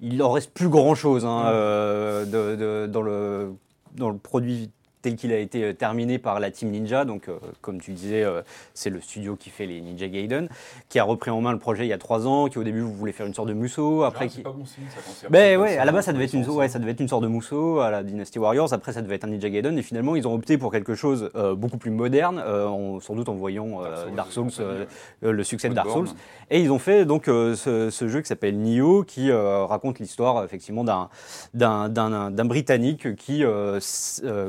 [0.01, 3.53] Il en reste plus grand-chose hein, euh, de- de- dans le
[3.97, 4.71] dans le produit
[5.09, 7.05] tel qu'il a été euh, terminé par la Team Ninja.
[7.05, 8.43] Donc, euh, comme tu disais, euh,
[8.75, 10.49] c'est le studio qui fait les Ninja Gaiden,
[10.89, 12.81] qui a repris en main le projet il y a trois ans, qui au début
[12.81, 15.85] voulait faire une sorte de Musso, après qui pas bon signe, ça, ben ouais, à
[15.85, 17.91] la base ça devait être une, ouais, ça devait être une sorte de Musso à
[17.91, 18.73] la Dynasty Warriors.
[18.73, 21.31] Après ça devait être un Ninja Gaiden et finalement ils ont opté pour quelque chose
[21.35, 23.81] euh, beaucoup plus moderne, en- sans doute en voyant
[24.15, 24.87] Dark Souls, Dark Souls,
[25.23, 25.33] ouais.
[25.33, 26.09] le succès de Dark Souls.
[26.51, 30.85] Et ils ont fait donc ce, ce jeu qui s'appelle Nioh, qui raconte l'histoire effectivement
[30.85, 31.09] d'un
[31.55, 33.45] d'un d'un d'un britannique qui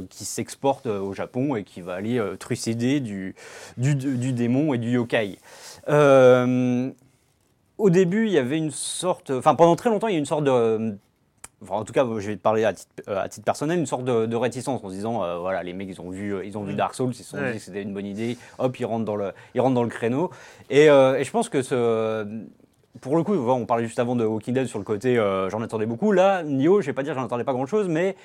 [0.10, 0.49] qui s'exporte
[0.86, 3.36] euh, au Japon et qui va aller euh, trucider du,
[3.78, 5.38] du du démon et du yokai.
[5.90, 6.90] Euh,
[7.78, 10.20] au début, il y avait une sorte, enfin pendant très longtemps, il y a eu
[10.20, 10.98] une sorte de,
[11.64, 14.04] enfin, en tout cas, je vais te parler à titre, à titre personnel, une sorte
[14.04, 16.64] de, de réticence en se disant, euh, voilà, les mecs, ils ont vu, ils ont
[16.64, 17.54] vu Dark Souls, ils se sont Ouais.
[17.54, 19.90] dit que c'était une bonne idée, hop, ils rentrent dans le, ils rentrent dans le
[19.90, 20.30] créneau.
[20.70, 22.26] Et, euh, et je pense que ce,
[23.00, 25.62] pour le coup, on parlait juste avant de Walking Dead sur le côté, euh, j'en
[25.62, 26.12] attendais beaucoup.
[26.12, 28.18] Là, Nioh, je vais pas dire, j'en attendais pas grand chose, mais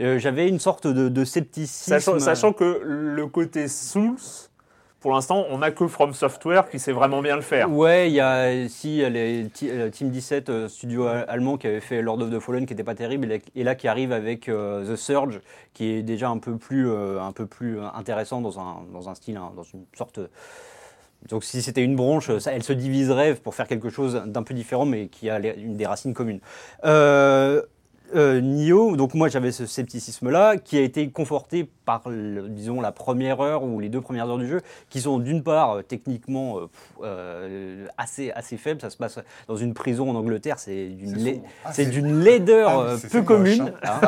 [0.00, 1.90] euh, j'avais une sorte de, de scepticisme.
[1.98, 4.16] Sachant, sachant que le côté Souls,
[5.00, 7.68] pour l'instant, on n'a que From Software qui sait vraiment bien le faire.
[7.70, 12.02] Ouais, il y a si les euh, Team 17 euh, studio allemand qui avait fait
[12.02, 14.96] Lord of the Fallen qui était pas terrible et là, qui arrive avec euh, The
[14.96, 15.40] Surge
[15.74, 19.14] qui est déjà un peu plus euh, un peu plus intéressant dans un dans un
[19.16, 20.20] style hein, dans une sorte
[21.28, 24.54] donc si c'était une branche, ça, elle se diviserait pour faire quelque chose d'un peu
[24.54, 26.40] différent, mais qui a les- une des racines communes.
[26.84, 27.62] Euh,
[28.14, 32.92] euh, Nioh, donc moi j'avais ce scepticisme-là, qui a été conforté par, le- disons, la
[32.92, 34.60] première heure ou les deux premières heures du jeu,
[34.90, 36.66] qui sont d'une part euh, techniquement euh,
[37.02, 38.80] euh, assez, assez faibles.
[38.80, 41.42] Ça se passe dans une prison en Angleterre, c'est d'une sombre.
[41.64, 41.72] Ah,
[42.22, 43.72] laideur Ah, peu commune.
[43.84, 44.00] hein.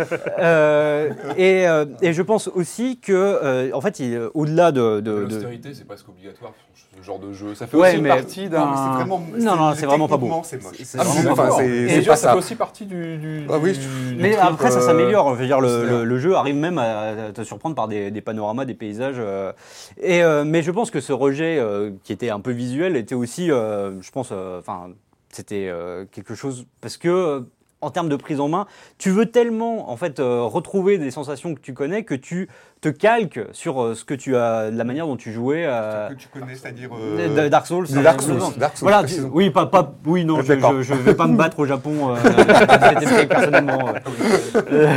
[0.38, 4.00] Euh, et, euh, et je pense aussi que, euh, en fait,
[4.34, 6.52] au-delà de, de- de- L'austérité, c'est presque obligatoire
[6.98, 7.54] ce genre de jeu.
[7.54, 9.04] Ça fait Ouais, aussi mais- partie d'un.
[9.06, 9.20] Non.
[9.38, 10.30] Non, non, c'est vraiment pas beau.
[10.44, 10.76] C'est moche.
[10.82, 12.32] C'est Ah, pas ça ça.
[12.32, 13.16] fait aussi partie du.
[13.18, 13.78] du- Ah oui, du-
[14.16, 15.34] du Mais trip, après, ça euh, s'améliore.
[15.34, 18.10] Je veux dire, le, c'est le- le jeu arrive même à te surprendre par des,
[18.10, 19.16] des panoramas, des paysages.
[19.18, 19.52] euh,
[20.00, 23.14] et, euh, mais je pense que ce rejet, euh, qui était un peu visuel, était
[23.14, 24.90] aussi, euh, je pense, euh, enfin,
[25.30, 27.44] c'était euh, quelque chose parce que.
[27.82, 28.66] Euh, en termes de prise en main,
[28.98, 32.48] tu veux tellement en fait euh, retrouver des sensations que tu connais que tu
[32.80, 36.14] te calques sur euh, ce que tu as, la manière dont tu jouais à Que
[36.14, 36.90] tu connais, c'est-à dire.
[36.90, 37.86] de- euh, de Dark Souls.
[37.88, 38.22] de par Dark.
[38.22, 39.30] Souls, Dark Souls, Voilà, tu- précisément.
[39.34, 42.10] oui, pas, pas, oui, non, je, je, je vais pas me battre au Japon.
[42.10, 43.88] Euh, je vais tester personnellement.
[43.88, 44.62] euh.
[44.72, 44.94] Euh,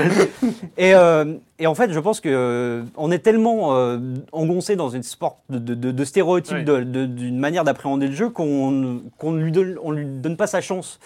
[0.78, 3.98] et, euh, et en fait, je pense que euh, on est tellement euh,
[4.32, 6.64] engoncé dans une sport de, de, de- de stéréotypes Oui.
[6.64, 10.38] de- de- d'une manière d'appréhender le jeu qu'on qu'on ne lui donne, on lui donne
[10.38, 11.00] pas sa chance.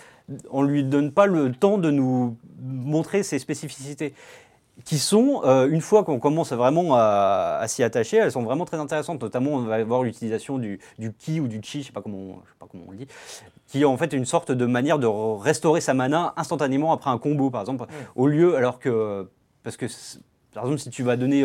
[0.50, 4.14] On lui donne pas le temps de nous montrer ses spécificités
[4.86, 8.66] qui sont, euh, une fois qu'on commence vraiment à, à s'y attacher, elles sont vraiment
[8.66, 9.22] très intéressantes.
[9.22, 12.18] Notamment, on va avoir l'utilisation du, du ki ou du chi, je sais pas comment,
[12.18, 13.08] on- je sais pas comment on le dit,
[13.66, 17.10] qui est en fait une sorte de manière de re- restaurer sa mana instantanément après
[17.10, 19.28] un combo, par exemple, au lieu, alors que,
[19.64, 19.88] parce que,
[20.54, 21.44] par exemple, si tu vas donner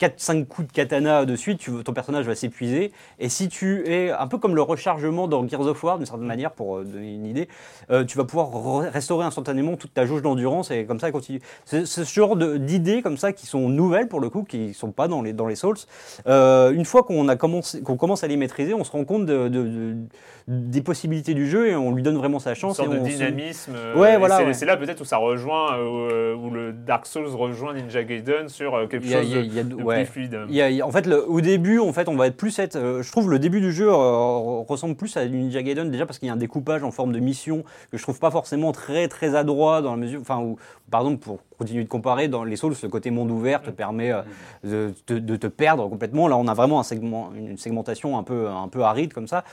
[0.00, 2.92] 4-5 coups de katana de suite, tu, ton personnage va s'épuiser.
[3.18, 6.26] Et si tu es un peu comme le rechargement dans Gears of War, d'une certaine
[6.26, 7.48] manière, pour euh, donner une idée,
[7.90, 11.40] euh, tu vas pouvoir re- restaurer instantanément toute ta jauge d'endurance et comme ça continuer.
[11.64, 14.92] C'est ce genre d'idées comme ça qui sont nouvelles pour le coup, qui ne sont
[14.92, 15.76] pas dans les, dans les Souls.
[16.26, 17.26] Euh, une fois qu'on
[17.84, 19.96] qu'on commence à les maîtriser, on se rend compte de, de- de-
[20.48, 22.76] des possibilités du jeu et on lui donne vraiment sa Une chance.
[22.78, 23.72] sorte et de on dynamisme.
[23.94, 24.66] Ouais, voilà, C'est ouais.
[24.66, 29.22] là peut-être où ça rejoint, où le Dark Souls rejoint Ninja Gaiden sur quelque a-
[29.22, 30.04] chose a- de, a- ouais.
[30.04, 30.38] plus fluide.
[30.48, 32.26] Il y a- il y a- en fait, le- au début, en fait, on va
[32.26, 32.76] être plus être.
[32.76, 36.18] euh, je trouve le début du jeu euh, ressemble plus à Ninja Gaiden déjà parce
[36.18, 39.08] qu'il y a un découpage en forme de mission que je trouve pas forcément très
[39.08, 40.20] très adroit dans la mesure.
[40.20, 40.56] Enfin, où,
[40.90, 44.10] par exemple, pour continuer de comparer, dans les Souls, le côté monde ouvert te permet
[44.12, 44.22] euh,
[44.64, 46.26] de, te- de te perdre complètement.
[46.28, 49.44] Là, on a vraiment un segment, une segmentation un peu un peu aride comme ça.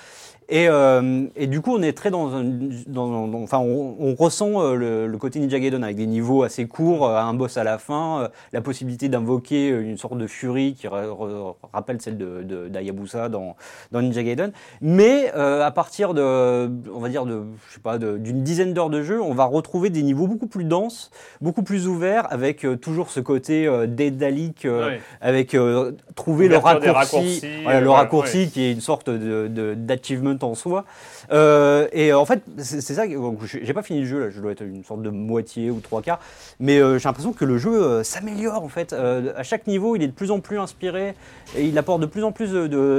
[0.49, 2.43] Et, euh, et du coup, on est très dans un.
[2.87, 6.43] dans- dans- enfin, on, on ressent euh, le, le côté Ninja Gaiden avec des niveaux
[6.43, 10.25] assez courts, euh, un boss à la fin, euh, la possibilité d'invoquer une sorte de
[10.25, 13.57] furie qui ra- ra- rappelle celle de, de- d'Hayabusa dans,
[13.91, 14.53] dans Ninja Gaiden.
[14.81, 18.89] Mais euh, à partir de, on va dire, de, je sais pas, d'une dizaine d'heures
[18.89, 23.09] de jeu, on va retrouver des niveaux beaucoup plus denses, beaucoup plus ouverts, avec toujours
[23.09, 25.01] ce côté dédalique, Ouais.
[25.19, 28.47] avec euh, trouver le raccourci, raccourcis, voilà, le voilà, raccourci ouais.
[28.47, 29.73] qui est une sorte de, de-
[30.43, 30.85] en soi.
[31.31, 33.03] Euh, et en fait, c'est ça.
[33.63, 36.01] J'ai pas fini le jeu là, je dois être une sorte de moitié ou trois
[36.01, 36.19] quarts,
[36.59, 38.93] mais euh, j'ai l'impression que le jeu euh, s'améliore en fait.
[38.93, 41.15] Euh, à chaque niveau, il est de plus en plus inspiré
[41.55, 42.51] et il apporte de plus en plus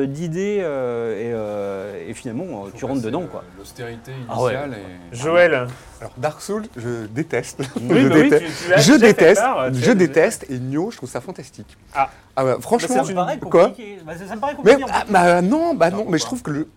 [0.06, 3.44] d'idées euh, et, euh, et finalement, euh, tu rentres dedans quoi.
[3.58, 4.52] L'austérité Ah ouais.
[4.54, 4.76] initiale.
[5.12, 5.54] et- Joël,
[6.00, 7.60] Alors, Dark Souls, je déteste.
[7.80, 8.44] Oui, je bah oui, déteste.
[8.46, 9.40] tu- tu as je déteste.
[9.40, 10.46] part, je déteste.
[10.50, 11.76] Et Nioh, je trouve ça fantastique.
[11.94, 12.08] Ah.
[12.38, 13.04] ouais, franchement.
[13.04, 13.98] Ça me paraît quoi compliqué.
[14.06, 15.12] Bah, ça, ça me paraît Mais ah, fait.
[15.12, 16.68] bah, non, bah non, mais je trouve que le.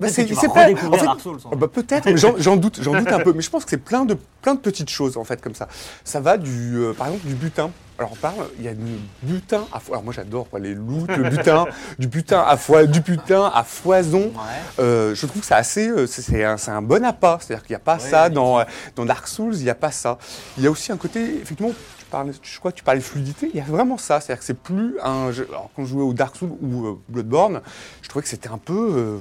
[0.00, 3.12] Bah, vas pas- en fait- Dark Souls, en Oh, bah, peut-être, j'en doute, j'en doute
[3.12, 3.32] un peu.
[3.34, 5.68] Mais je pense que c'est plein de, plein de petites choses en fait comme ça.
[6.02, 7.70] Ça va du, euh, par exemple, du butin.
[7.98, 8.82] Alors on parle, il y a du
[9.22, 11.66] butin à Alors moi j'adore les loups, le butin,
[12.00, 14.32] du butin à foi, du butin à foison.
[14.34, 14.80] Ouais.
[14.80, 17.38] Euh, je trouve que c'est assez, euh, c'est- c'est un, c'est un bon appât.
[17.40, 18.64] C'est-à-dire qu'il n'y a pas Ouais, ça dans, euh,
[18.96, 20.18] dans Dark Souls, il n'y a pas ça.
[20.58, 21.72] Il y a aussi un côté, effectivement,
[22.12, 24.20] tu parlais, je crois que tu parlais de fluidité, il y a vraiment ça.
[24.20, 25.46] C'est-à-dire que c'est plus un jeu.
[25.50, 27.62] Alors quand je jouais au Dark Souls ou euh, Bloodborne,
[28.02, 28.92] je trouvais que c'était un peu.
[28.94, 29.18] euh,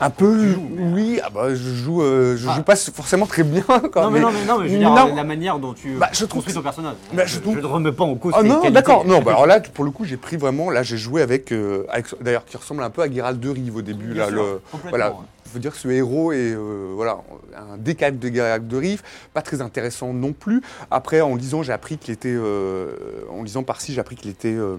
[0.00, 0.54] un peu,
[0.94, 3.62] oui, ah bah, je joue, euh, je joue pas forcément très bien.
[3.92, 5.14] Quoi, Non mais, non mais non mais je veux dire non.
[5.14, 6.94] la manière dont tu Bah, je construis ton personnage.
[7.12, 9.04] Bah, je je, trouve- ne remets pas en cause tes non, d'accord.
[9.04, 10.70] Non, bah alors là, pour le coup, j'ai pris vraiment.
[10.70, 13.76] Là, j'ai joué avec, euh, avec d'ailleurs, qui ressemble un peu à Geralt de Rive
[13.76, 14.12] au début.
[14.14, 15.14] Bien là, sûr, le, complètement, voilà.
[15.46, 17.18] Je veux dire que ce héros est euh, voilà
[17.56, 19.02] un décalque de Geralt de Rive,
[19.34, 20.62] pas très intéressant non plus.
[20.90, 22.94] Après, en lisant, j'ai appris qu'il était, euh,
[23.30, 24.76] en lisant par-ci, j'ai appris qu'il était euh,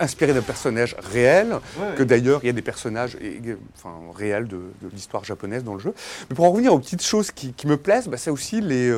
[0.00, 1.52] inspiré d'un personnage réel.
[1.78, 3.40] Ouais, Que d'ailleurs, il y a des personnages et-
[3.76, 5.94] enfin, réels de, de l'histoire japonaise dans le jeu.
[6.28, 8.90] Mais pour en revenir aux petites choses qui, qui me plaisent, bah, c'est aussi les.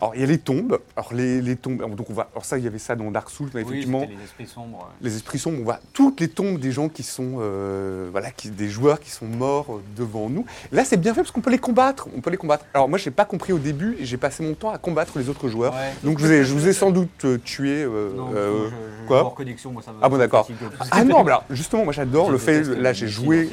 [0.00, 0.78] Alors, il y a les tombes.
[0.96, 1.78] Alors, les, les tombes.
[1.96, 4.00] Donc, on va, alors, ça, il y avait ça dans Dark Souls, mais Oui, effectivement.
[4.08, 4.88] les esprits sombres.
[5.02, 8.50] les esprits sombres, on voit toutes les tombes des gens qui sont, euh, voilà, qui,
[8.50, 10.44] des joueurs qui sont morts euh, devant nous.
[10.72, 12.08] Là, c'est bien fait parce qu'on peut les combattre.
[12.16, 12.64] On peut les combattre.
[12.74, 15.28] Alors moi, j'ai pas compris au début et j'ai passé mon temps à combattre les
[15.28, 15.74] autres joueurs.
[15.74, 15.92] Ouais.
[16.04, 17.82] Donc je vous ai, je vous ai sans doute euh, tué.
[17.82, 18.36] euh, Non, je,
[18.70, 20.48] je, quoi hors connexion, moi ça me Ah bon, d'accord.
[20.90, 22.62] Ah non, mais alors justement, moi j'adore le fait.
[22.62, 23.50] Là, j'ai joué.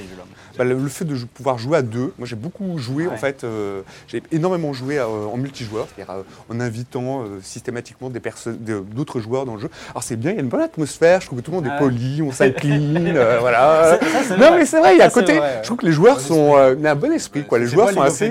[0.58, 3.44] Bah, le, le fait de pouvoir jouer à deux, moi j'ai beaucoup joué en fait,
[3.44, 8.58] euh, j'ai énormément joué euh, en multijoueur, c'est-à-dire euh, en invitant euh, systématiquement des personnes,
[8.58, 9.70] d'autres joueurs dans le jeu.
[9.92, 11.68] Alors c'est bien, il y a une bonne atmosphère, je trouve que tout le monde
[11.68, 11.80] est Ouais.
[11.80, 14.00] poli, on s'incline, euh, voilà.
[14.28, 15.60] Ça- non mais c'est vrai, il y a côté, ouais.
[15.62, 17.68] je trouve que les joueurs sont, euh, il y a un bon esprit quoi, les
[17.68, 18.30] joueurs sont assez,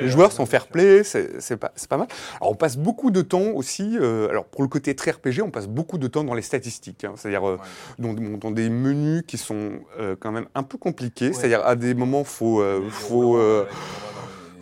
[0.00, 2.06] les joueurs sont fair play, c'est pas, c'est pas mal.
[2.40, 5.50] Alors on passe beaucoup de temps aussi, euh, alors pour le côté très RPG, on
[5.50, 7.58] passe beaucoup de temps dans les statistiques, hein, c'est-à-dire euh,
[7.98, 12.24] dans, des menus qui sont euh, quand même un peu compliqués, c'est-à-dire à des moments
[12.24, 13.64] faut, euh, faut euh,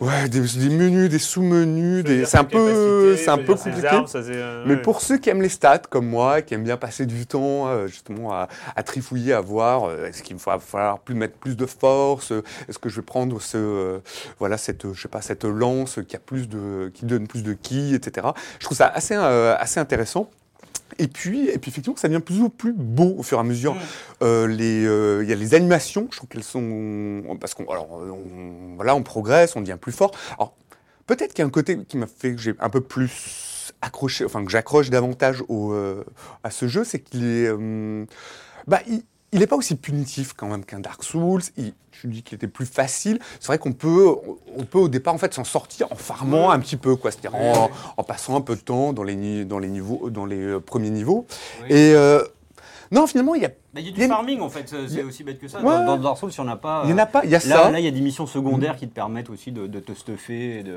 [0.01, 2.25] Ouais, des, des menus, des sous-menus, des...
[2.25, 3.87] c'est un peu, c'est un peu compliqué.
[4.25, 7.25] euh, Mais pour ceux qui aiment les stats, comme moi, qui aiment bien passer du
[7.25, 11.37] temps euh, justement à, à trifouiller, à voir, euh, est-ce qu'il va falloir plus mettre
[11.37, 13.99] plus de force, euh, est-ce que je vais prendre ce, euh,
[14.37, 17.43] voilà, cette, euh, je sais pas, cette lance qui a plus de, qui donne plus
[17.43, 18.27] de ki, etc.
[18.59, 20.29] Je trouve ça assez, euh, assez intéressant.
[20.99, 23.43] Et puis, et puis effectivement, ça devient plus ou plus beau au fur et à
[23.43, 23.75] mesure.
[24.21, 29.03] Euh, euh, il y a les animations, je trouve qu'elles sont, parce qu'on, alors, on,
[29.03, 30.11] progresse, on devient plus fort.
[30.37, 30.55] Alors,
[31.07, 34.25] peut-être qu'il y a un côté qui m'a fait que j'ai un peu plus accroché,
[34.25, 36.03] enfin que j'accroche davantage au, euh,
[36.43, 37.49] à ce jeu, c'est qu'il est,
[38.67, 38.81] bah,
[39.35, 41.41] il n'est pas aussi punitif quand même qu'un Dark Souls.
[41.57, 43.19] Il, je dis qu'il était plus facile.
[43.39, 44.15] C'est vrai qu'on peut,
[44.57, 47.11] on peut au départ en fait s'en sortir en farmant un petit peu, quoi.
[47.11, 50.25] C'est-à-dire en, en passant un peu de temps dans les, ni- dans les niveaux, dans
[50.25, 51.25] les euh, premiers niveaux.
[51.67, 52.23] Et euh,
[52.91, 55.05] non, finalement, il y a, Bah, Il y a du farming en fait, c'est a-
[55.05, 55.59] aussi bête que ça.
[55.59, 55.65] Ouais.
[55.65, 56.83] Dans, dans Dark Souls, il n'y en a pas.
[56.85, 57.25] il y en a pas.
[57.25, 57.69] Il y a Là, ça.
[57.71, 60.59] là, il y a des missions secondaires qui te permettent aussi de, de te stuffer
[60.59, 60.71] et de,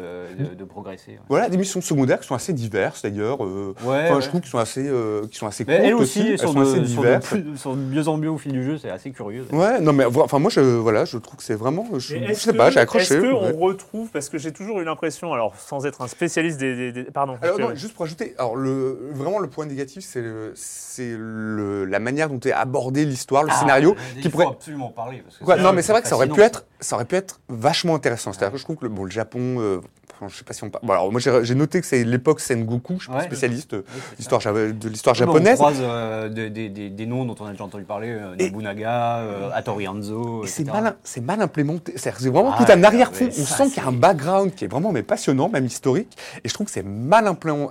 [0.50, 1.12] de- de progresser.
[1.12, 1.18] ouais.
[1.28, 3.44] Voilà, des missions secondaires qui sont assez diverses d'ailleurs.
[3.44, 4.20] euh, Ouais, enfin, ouais.
[4.20, 6.52] je trouve qu'ils sont assez, euh, qui sont assez Mais courtes elles aussi, Elles sont,
[6.54, 7.26] sont assez de, sont, de, diverses.
[7.28, 9.46] plus- sont de mieux en mieux au fil du jeu, c'est assez curieux.
[9.52, 12.50] Ouais, non mais enfin moi je voilà, je trouve que c'est vraiment je, je sais
[12.50, 13.14] que- pas, j'ai accroché.
[13.14, 13.52] Est-ce ouais.
[13.52, 16.74] qu'on retrouve, parce que j'ai toujours eu l'impression, alors sans être un spécialiste des.
[16.74, 17.36] des- des- pardon.
[17.42, 21.14] Alors je- non, juste pour ajouter, alors le vraiment le point négatif c'est le- c'est
[21.16, 25.22] le- la manière dont est abordé l'histoire, le scénario il qui faut pourrait absolument parler.
[25.22, 27.40] Parce que non mais c'est vrai que ça aurait pu être ça aurait pu être
[27.48, 28.32] vachement intéressant.
[28.32, 29.80] C'est-à-dire que je trouve que le, bon, le Japon euh,
[30.26, 30.84] je sais pas si on parle.
[30.84, 33.24] Bon, alors moi j'ai noté que c'est l'époque Sengoku, je suis pas Ouais.
[33.24, 35.54] spécialiste euh, Oui, de l'histoire japonaise.
[35.60, 38.34] On croise euh, des, des- des- des noms dont on a déjà entendu parler, euh,
[38.36, 39.22] Nobunaga,
[39.54, 40.44] Hattori Hanzo.
[40.44, 41.92] Et c'est mal, mal implémenté.
[41.96, 43.28] C'est vraiment Ah tout un arrière-fond.
[43.28, 46.16] On sent qu'il y a un background qui est vraiment mais passionnant, même historique.
[46.44, 47.68] Et je trouve que c'est mal implé-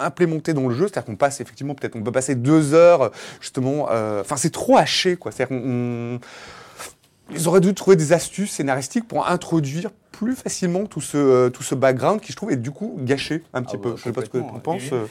[0.00, 0.86] implémenté dans le jeu.
[0.88, 3.88] C'est-à-dire qu'on passe effectivement, peut-être, on peut passer deux heures, justement.
[3.90, 5.30] euh, Enfin, c'est trop haché, quoi.
[5.32, 5.70] C'est-à-dire qu'on.
[6.16, 6.20] on-
[7.32, 11.62] Ils auraient dû trouver des astuces scénaristiques pour introduire plus facilement tout ce, euh, tout
[11.62, 13.90] ce background qui, je trouve, est du coup gâché un petit Ah peu.
[13.90, 14.82] bah, je sais pas ce que tu penses.
[14.92, 15.04] euh,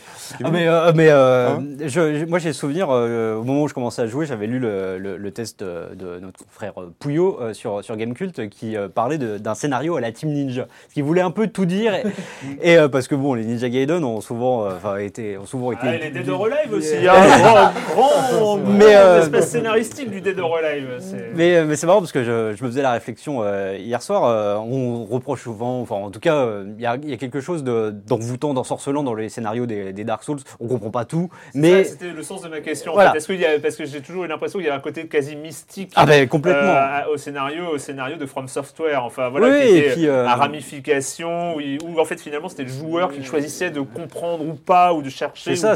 [0.43, 3.67] Ah, mais euh, mais euh, Hein je- je- moi j'ai souvenir euh, au moment où
[3.67, 6.93] je commençais à jouer, j'avais lu le, le- le test de, de notre frère euh,
[6.99, 10.67] Pouillot euh, sur, sur Gamecult qui euh, parlait de- d'un scénario à la Team Ninja,
[10.93, 12.03] qui voulait un peu tout dire et,
[12.61, 15.71] et, euh, parce que bon les Ninja Gaiden ont souvent euh, enfin été ont souvent
[15.71, 19.49] été Ah, les Dead or Alive aussi, Mais- hein, grand, grand, Mais, grand euh, espèce
[19.51, 20.99] scénaristique du Dead or Alive.
[21.35, 24.25] Mais, mais c'est marrant parce que je, je me faisais la réflexion euh, hier soir.
[24.25, 24.57] euh,
[25.05, 27.63] reproche souvent, enfin en tout cas, euh, il y, a, il y a quelque chose
[27.63, 30.39] de- d'envoûtant, d'ensorcelant dans les scénarios des, des Dark Souls.
[30.59, 32.91] On comprend pas tout, mais C'était le sens de ma question.
[32.91, 33.11] en Voilà.
[33.11, 33.17] fait.
[33.17, 35.07] Est-ce qu'il y a- parce que j'ai toujours eu l'impression qu'il y avait un côté
[35.07, 36.61] quasi mystique ah ben complètement.
[36.61, 39.03] euh, au, scénario, au scénario de From Software.
[39.03, 42.63] Enfin, voilà, Oui, qui et était puis, euh, à ramification, où, en fait finalement c'était
[42.63, 45.55] le joueur qui choisissait de comprendre ou pas, ou de chercher.
[45.55, 45.75] C'est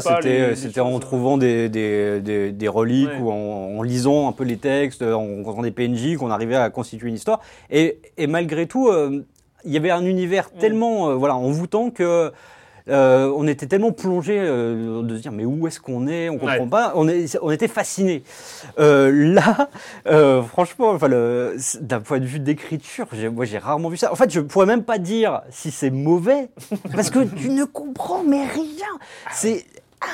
[0.54, 3.18] c'était en trouvant des, des, des, des reliques Ouais.
[3.20, 6.70] ou en, en lisant un peu les textes, en rencontrant des PNJ qu'on arrivait à
[6.70, 7.40] constituer une histoire.
[7.70, 8.88] Et, et malgré tout,
[9.64, 10.58] il y avait un univers Mm.
[10.58, 12.32] tellement euh, voilà, envoûtant que.
[12.86, 16.28] euh, on était tellement plongé euh, de se dire mais où est-ce qu'on est?
[16.28, 16.68] On comprend Ouais.
[16.68, 18.22] pas on, est, on était fasciné
[18.76, 19.70] là
[20.06, 24.30] euh, franchement enfin d'un point de vue d'écriture moi j'ai rarement vu ça en fait
[24.30, 26.50] je pourrais même pas dire si c'est mauvais
[26.94, 28.92] parce que tu ne comprends mais rien
[29.32, 29.64] c'est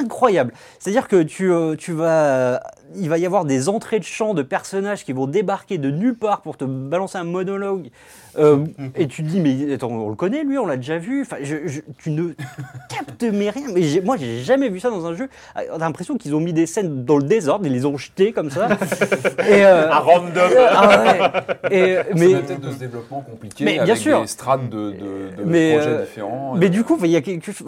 [0.00, 0.52] incroyable.
[0.78, 2.62] C'est-à-dire que tu, euh, tu vas,
[2.96, 6.16] il va y avoir des entrées de champ de personnages qui vont débarquer de nulle
[6.16, 7.90] part pour te balancer un monologue.
[8.38, 8.64] euh,
[8.94, 11.22] et tu te dis, mais attends, on le connaît lui, on l'a déjà vu.
[11.22, 12.28] Enfin, je- je- tu ne
[12.88, 13.66] captes mais rien.
[13.74, 15.28] Mais moi, j'ai jamais vu ça dans un jeu.
[15.54, 17.96] Ah, On a l'impression qu'ils ont mis des scènes dans le désordre, ils les ont
[17.96, 18.68] jetées comme ça.
[19.48, 20.50] et, euh, Un random.
[20.70, 21.76] ah ouais.
[21.76, 24.20] Et, Mais peut-être de ce développement compliqué Mais bien sûr.
[24.20, 26.54] des strates de, de, de Mais, projets euh, différents.
[26.56, 27.66] Mais du coup, il y a quelque chose.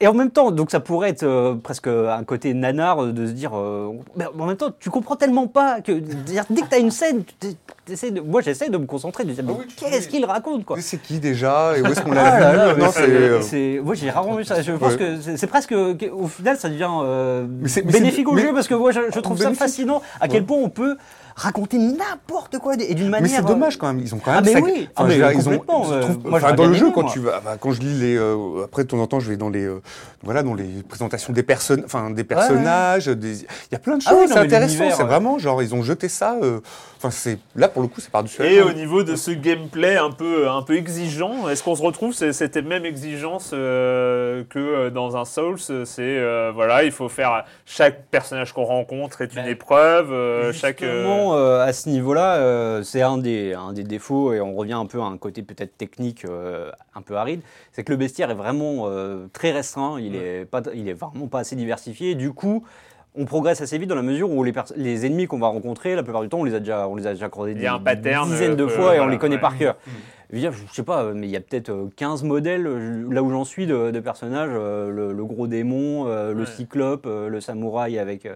[0.00, 3.26] Et en même temps, donc ça pourrait être euh, presque un côté nanar euh, de
[3.26, 3.50] se dire.
[3.56, 6.90] euh, mais en même temps, tu comprends tellement pas que dès que tu as une
[6.92, 10.64] scène, de- moi j'essaie de me concentrer, de dire mais Ah oui, qu'est-ce qu'il raconte
[10.64, 13.00] quoi Mais C'est qui déjà Et où est-ce qu'on Ah l'a là vu c'est.
[13.08, 14.60] euh, c'est- Moi j'ai rarement vu ça.
[14.62, 14.98] Je pense Ouais.
[14.98, 15.72] que c'est presque.
[16.12, 19.00] Au final, ça devient euh, Mais mais bénéfique au mais- jeu parce que moi je,
[19.12, 20.96] je trouve ça fascinant à quel point on peut
[21.38, 23.22] raconter n'importe quoi et d'une manière.
[23.30, 24.00] Mais c'est dommage quand même.
[24.00, 24.40] Ils ont quand même.
[24.40, 24.88] Ah, mais sac- oui.
[24.96, 25.52] Ah, mais ils ont.
[25.52, 27.10] euh, moi, enfin, dans le jeu, quand moi.
[27.12, 29.48] tu vas, quand je lis les, euh, après de temps en temps, je vais dans
[29.48, 29.80] les, euh,
[30.22, 34.02] voilà, dans les présentations des personnes, enfin des personnages, des, il y a plein de
[34.06, 34.32] Ah oui, choses.
[34.32, 34.84] c'est intéressant.
[34.96, 36.36] C'est vraiment genre ils ont jeté ça.
[36.42, 36.60] euh,
[37.00, 38.42] Enfin c'est là pour le coup, c'est par dessus.
[38.42, 42.12] Et au niveau de ce gameplay un peu, un peu exigeant, est-ce qu'on se retrouve
[42.12, 47.08] c'est- cette même exigence euh, que euh, dans un Souls C'est euh, voilà, il faut
[47.08, 50.82] faire chaque personnage qu'on rencontre est une Ben, épreuve, euh, chaque.
[51.34, 54.74] Euh, euh, à ce niveau-là, euh, c'est un des, un des défauts, et on revient
[54.74, 57.40] un peu à un côté peut-être technique euh, un peu aride,
[57.72, 58.88] c'est que le bestiaire est vraiment
[59.32, 62.64] très restreint, il est, pas, il est vraiment pas assez diversifié, du coup,
[63.14, 66.22] on progresse assez vite dans la mesure où les, ennemis qu'on va rencontrer, la plupart
[66.22, 68.66] du temps, on les a déjà, on les a déjà croisés des, pattern, dizaines de
[68.66, 69.40] fois, et on voilà, les connaît ouais.
[69.40, 69.76] par cœur.
[70.32, 72.64] Dire, je sais pas, mais il y a peut-être euh, 15 modèles,
[73.10, 74.50] là où j'en suis, de, de personnages.
[74.50, 76.46] le, le gros démon, le Ouais.
[76.46, 78.28] cyclope, le samouraï avec,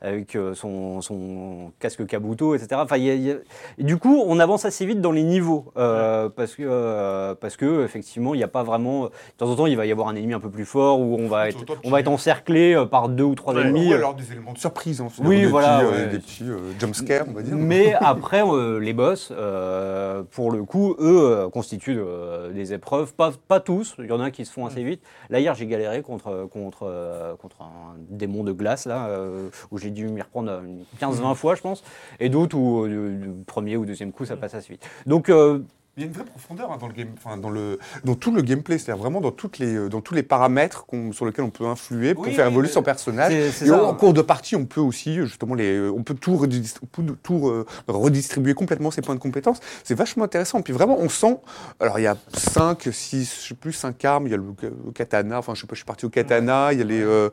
[0.00, 2.68] avec euh, son, son casque kabuto, etc.
[2.82, 3.36] Enfin, il y a- il y a-
[3.78, 5.72] et du coup, on avance assez vite dans les niveaux.
[5.76, 9.04] euh, parce, que, euh, parce que, effectivement, il n'y a pas vraiment.
[9.06, 11.16] De temps en temps, il va y avoir un ennemi un peu plus fort où
[11.18, 13.62] on va être, Toi, on va être encerclé par deux ou trois Ouais.
[13.62, 13.90] ennemis.
[13.90, 15.00] Ou alors des éléments de surprise.
[15.00, 16.06] Hein, Oui, des voilà, Petits, ouais.
[16.06, 17.54] Des petits euh, jumpscares, on va dire.
[17.56, 23.14] Mais après, euh, les boss, euh, pour le coup, eux, constituent euh, des épreuves.
[23.14, 25.02] Pas, pas tous, il y en a qui se font assez vite.
[25.30, 29.78] Là, hier, j'ai galéré contre, contre, euh, contre un démon de glace, là, euh, où
[29.78, 30.62] j'ai dû m'y reprendre euh,
[31.00, 31.82] 15-20 fois, je pense.
[32.20, 34.88] Et d'autres où, euh, du, premier ou deuxième coup, ça passe assez vite.
[35.06, 35.60] Donc, euh,
[35.98, 37.08] Il y a une vraie profondeur hein, dans le game,
[37.42, 40.22] dans le dans tout le gameplay, c'est-à-dire vraiment dans toutes les euh, dans tous les
[40.22, 43.32] paramètres sur lesquels on peut influer pour Oui, faire évoluer son personnage.
[43.34, 43.84] Et ça.
[43.84, 47.02] en cours de partie, on peut aussi justement les, euh, on peut tout, redis- tout,
[47.20, 49.58] tout, euh, redistribuer complètement ses points de compétences.
[49.82, 50.62] C'est vachement intéressant.
[50.62, 51.36] Puis vraiment, on sent.
[51.80, 54.28] Alors il y a 5, 6, je sais plus 5 armes.
[54.28, 55.38] Il y a le, le katana.
[55.38, 56.72] Enfin, je sais pas, je suis parti au katana.
[56.72, 57.28] Il y a les, euh,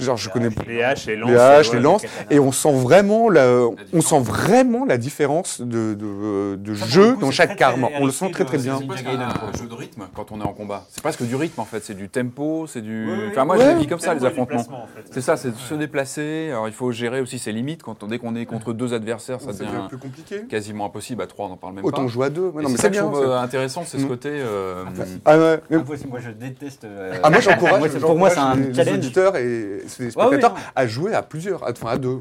[0.00, 1.30] genre je connais Les haches, les lances.
[1.30, 4.06] les haches, les lances, et on sent vraiment la, on différence.
[4.06, 7.88] sent vraiment la différence de, de, de jeu dans chaque arme.
[8.00, 8.78] On le sent très très bien.
[8.78, 10.84] C'est presque un, jeu de rythme quand on est en combat.
[10.90, 13.08] C'est presque du rythme en fait, c'est du tempo, c'est du.
[13.30, 13.64] Enfin moi Ouais.
[13.64, 14.58] je les vis comme ça les et affrontements.
[14.58, 15.04] déplacement, en fait.
[15.10, 16.48] C'est ça, c'est de se déplacer.
[16.50, 17.82] Alors il faut gérer aussi ses limites.
[17.82, 20.42] Quand on, dès qu'on est contre deux adversaires, ça devient plus compliqué.
[20.48, 21.22] quasiment impossible.
[21.22, 22.08] À trois, on n'en parle même Autant pas.
[22.08, 22.48] jouer à deux.
[22.48, 23.12] Ouais, Et non, mais c'est ça c'est que je bien.
[23.30, 24.08] euh, intéressant, c'est ce Mm.
[24.08, 24.28] côté.
[24.32, 24.84] euh,
[25.24, 25.60] Ah ouais.
[25.70, 26.84] moi, je déteste.
[26.84, 27.92] euh, Ah, moi j'encourage.
[28.00, 28.96] pour moi, c'est un les challenge.
[28.96, 32.20] auditeurs et les oui, spectateurs à jouer à plusieurs, enfin à deux.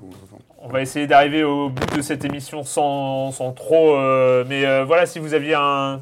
[0.63, 3.95] On va essayer d'arriver au bout de cette émission sans, sans trop.
[3.95, 5.99] euh, mais euh, voilà, si vous aviez un.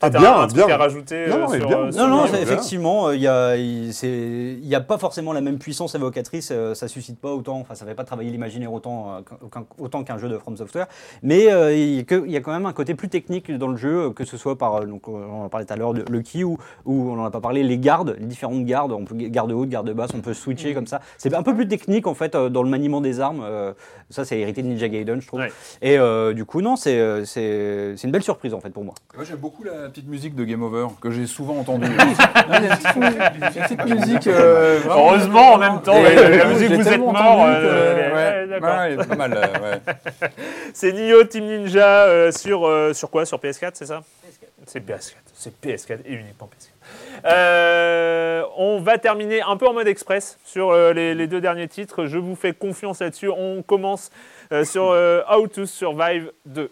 [0.00, 0.74] Ah, bien, un, un truc bien.
[0.74, 1.78] à rajouter Non, euh, non, mais sur, bien.
[1.78, 6.74] euh, sur Non, non, effectivement, il n'y a, pas forcément la même puissance évocatrice, euh,
[6.74, 10.04] ça suscite pas autant, enfin ça ne fait pas travailler l'imaginaire autant, euh, qu'un- autant
[10.04, 10.86] qu'un jeu de From Software,
[11.22, 14.04] mais euh, il y a y quand même un côté plus technique dans le jeu,
[14.04, 16.20] euh, que ce soit par, euh, donc, euh, on en parlait tout à l'heure, le
[16.22, 19.16] key ou, ou on n'en a pas parlé, les gardes, les différentes gardes, on peut
[19.16, 21.00] garde haute, garde basse, on peut switcher comme ça.
[21.18, 23.72] C'est un peu plus technique en fait euh, dans le maniement des armes, euh,
[24.10, 25.40] ça c'est hérité de Ninja Gaiden je trouve.
[25.40, 25.52] Ouais.
[25.82, 28.94] Et euh, du coup non, euh, c'est une belle surprise en fait pour moi.
[29.16, 31.86] Moi j'aime beaucoup la petite musique de Game Over que j'ai souvent entendue.
[33.58, 34.26] Petite, musique.
[34.26, 37.08] euh, vraiment- Heureusement, en même temps, Et, ouais, la euh, musique Vous êtes mort.
[37.10, 38.78] entendue euh, que- euh, ouais, ouais, d'accord.
[38.78, 39.32] ouais, pas mal.
[39.34, 40.28] euh, ouais.
[40.74, 43.24] C'est Nioh Team Ninja euh, sur, euh, sur quoi?
[43.26, 44.02] Sur PS4, c'est ça?
[44.66, 45.14] C'est PS4.
[45.34, 46.68] C'est PS4 et uniquement PS4.
[47.26, 51.68] Euh, on va terminer un peu en mode express sur euh, les, les deux derniers
[51.68, 52.06] titres.
[52.06, 53.28] Je vous fais confiance là-dessus.
[53.28, 54.10] On commence
[54.52, 56.70] euh, sur euh, How to Survive 2.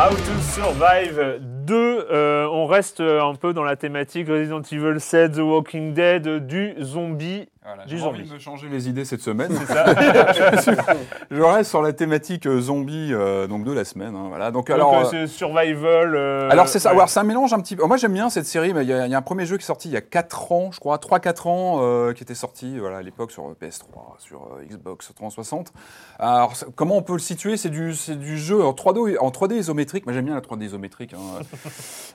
[0.00, 2.06] How to Survive 2.
[2.10, 6.46] euh, on reste euh, un peu dans la thématique Resident Evil 7, The Walking Dead,
[6.46, 7.50] du zombie.
[7.62, 9.52] Voilà, J'ai envie de me changer les idées cette semaine.
[9.66, 9.84] Ça.
[11.30, 14.16] Je reste sur la thématique euh, zombie euh, donc de la semaine.
[14.16, 14.50] hein, voilà.
[14.50, 16.14] Donc, Donc, alors, euh, survival.
[16.16, 16.88] euh, alors c'est ça.
[16.90, 16.96] ouais.
[16.96, 17.84] Alors, c'est un mélange un petit peu.
[17.84, 19.58] Moi j'aime bien cette série, mais il y, a il y a un premier jeu
[19.58, 22.78] qui est sorti il y a 4 ans, je crois, 3-4 ans, qui était sorti
[22.78, 25.70] voilà, à l'époque sur PS3, sur Xbox 360.
[26.18, 27.58] Alors comment on peut le situer?
[27.58, 30.06] C'est du, c'est du jeu en 3D, en 3D isométrique.
[30.06, 31.12] Moi j'aime bien la 3D isométrique.
[31.14, 31.42] hein.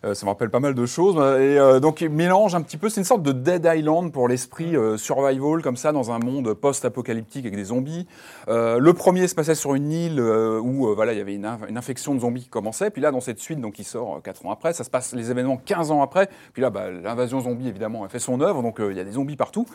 [0.15, 1.17] Ça me rappelle pas mal de choses.
[1.39, 2.89] Et donc il mélange un petit peu.
[2.89, 7.45] C'est une sorte de Dead Island pour l'esprit survival comme ça dans un monde post-apocalyptique
[7.45, 8.07] avec des zombies.
[8.47, 11.35] Euh, le premier se passait sur une île euh, où euh, voilà il y avait
[11.35, 12.89] une, inf- une infection de zombies qui commençait.
[12.89, 15.31] Puis là dans cette suite donc qui sort 4 ans après, ça se passe les
[15.31, 16.29] événements 15 ans après.
[16.53, 19.11] Puis là bah, l'invasion zombie évidemment a fait son œuvre donc il y a des
[19.11, 19.65] zombies partout.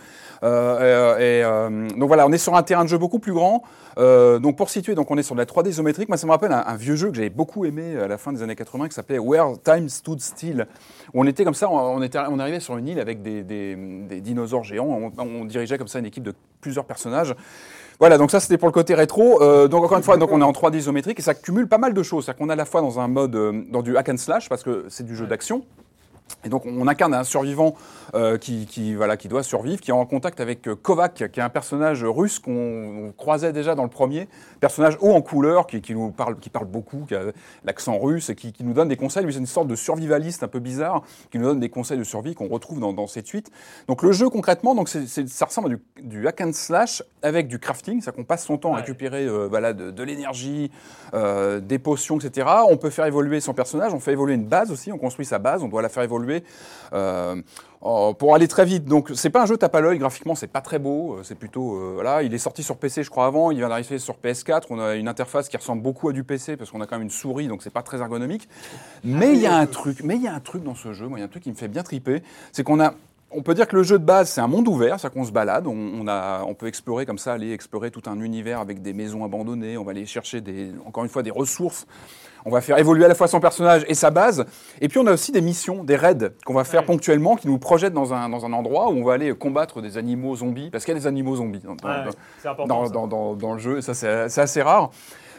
[0.43, 1.43] Et,
[1.97, 3.63] donc voilà on est sur un terrain de jeu beaucoup plus grand.
[3.97, 6.09] Donc pour situer donc on est sur de la 3D isométrique.
[6.09, 8.33] Moi ça me rappelle un, un vieux jeu que j'avais beaucoup aimé à la fin
[8.33, 10.67] des années 80 qui s'appelait Where Time Stood Still.
[11.15, 13.77] On était comme ça, on, on était, on arrivait sur une île avec des, des-
[13.77, 15.11] des dinosaures géants.
[15.19, 17.35] On, on dirigeait comme ça une équipe de plusieurs personnages.
[17.99, 19.43] Voilà, donc ça c'était pour le côté rétro.
[19.43, 21.79] Euh, donc encore une fois, donc on est en 3D isométrique et ça cumule pas
[21.79, 22.25] mal de choses.
[22.25, 24.49] C'est-à-dire qu'on est à la fois dans un mode, euh, dans du hack and slash
[24.49, 25.65] parce que c'est du jeu d'action.
[26.45, 27.75] Et donc on incarne un survivant
[28.15, 31.41] euh, qui, qui, voilà, qui doit survivre, qui est en contact avec euh, Kovac, qui
[31.41, 34.29] est un personnage russe qu'on on croisait déjà dans le premier,
[34.59, 37.23] personnage haut en couleur, qui, qui nous parle, qui parle beaucoup, qui a
[37.65, 39.25] l'accent russe, et qui, qui nous donne des conseils.
[39.25, 42.05] Lui, c'est une sorte de survivaliste un peu bizarre, qui nous donne des conseils de
[42.05, 43.51] survie qu'on retrouve dans, dans cette suite.
[43.87, 47.59] Donc le jeu concrètement, donc ça ressemble à du, du hack and slash avec du
[47.59, 50.71] crafting, c'est-à-dire qu'on passe son temps à récupérer euh, voilà, de, de l'énergie,
[51.13, 52.47] des potions, etc.
[52.69, 55.39] On peut faire évoluer son personnage, on fait évoluer une base aussi, on construit sa
[55.39, 56.20] base, on doit la faire évoluer.
[56.93, 57.43] Euh,
[57.81, 60.61] pour aller très vite, donc c'est pas un jeu tape à l'œil, graphiquement c'est pas
[60.61, 63.59] très beau, euh, c'est plutôt euh, il est sorti sur PC je crois avant, il
[63.59, 66.71] vient d'arriver sur PS4, on a une interface qui ressemble beaucoup à du PC parce
[66.71, 68.49] qu'on a quand même une souris donc c'est pas très ergonomique.
[69.03, 71.09] Mais il y a un truc, mais il y a un truc dans ce jeu,
[71.11, 72.95] il y a un truc qui me fait bien triper, c'est qu'on a
[73.33, 75.33] on peut dire que le jeu de base, c'est un monde ouvert, c'est-à-dire qu'on se
[75.33, 78.83] balade, on, on a, on peut explorer comme ça, aller explorer tout un univers avec
[78.83, 81.87] des maisons abandonnées, on va aller chercher des, encore une fois des ressources,
[82.45, 84.45] on va faire évoluer à la fois son personnage et sa base,
[84.81, 87.59] et puis on a aussi des missions, des raids qu'on va faire ponctuellement, qui nous
[87.59, 90.85] projettent dans un, dans un endroit où on va aller combattre des animaux zombies, parce
[90.85, 93.95] qu'il y a des animaux zombies dans, dans- Ouais, dans- dans, le jeu, et ça
[93.95, 94.91] c'est assez rare.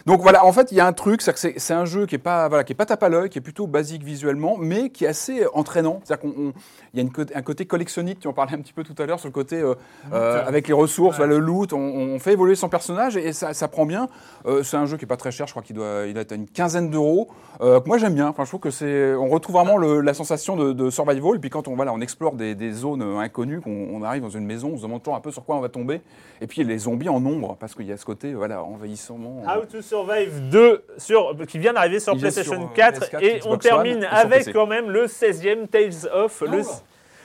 [0.05, 2.15] Donc voilà, en fait, il y a un truc, c'est que c'est- un jeu qui
[2.15, 4.89] est pas voilà, qui est pas tape à l'œil, qui est plutôt basique visuellement, mais
[4.89, 6.01] qui est assez entraînant.
[6.03, 6.53] C'est-à-dire qu'on on-
[6.93, 9.05] il y a une un côté collectionniste, tu en parlais un petit peu tout à
[9.05, 9.75] l'heure sur le côté euh,
[10.11, 13.53] euh, avec les ressources, voilà, le loot, on, on fait évoluer son personnage et ça,
[13.53, 14.09] ça prend bien.
[14.45, 16.23] Euh, c'est un jeu qui est pas très cher, je crois qu'il doit il doit
[16.23, 17.29] être à une quinzaine d'euros.
[17.61, 18.27] Euh, moi j'aime bien.
[18.27, 21.35] Enfin, je trouve que c'est on retrouve vraiment le- la sensation de, de survival.
[21.35, 24.29] Et puis quand on voilà, on explore des, des zones inconnues, qu'on on arrive dans
[24.29, 26.01] une maison, on se demande toujours un peu sur quoi on va tomber.
[26.41, 29.43] Et puis les zombies en nombre, parce qu'il y a ce côté voilà envahissement.
[29.45, 33.21] How to Survive 2 sur, qui vient d'arriver sur Il PlayStation sur, euh, 4 PS4,
[33.21, 34.53] et Xbox on One termine et sur avec PC.
[34.53, 36.61] quand même le 16e Tales of le,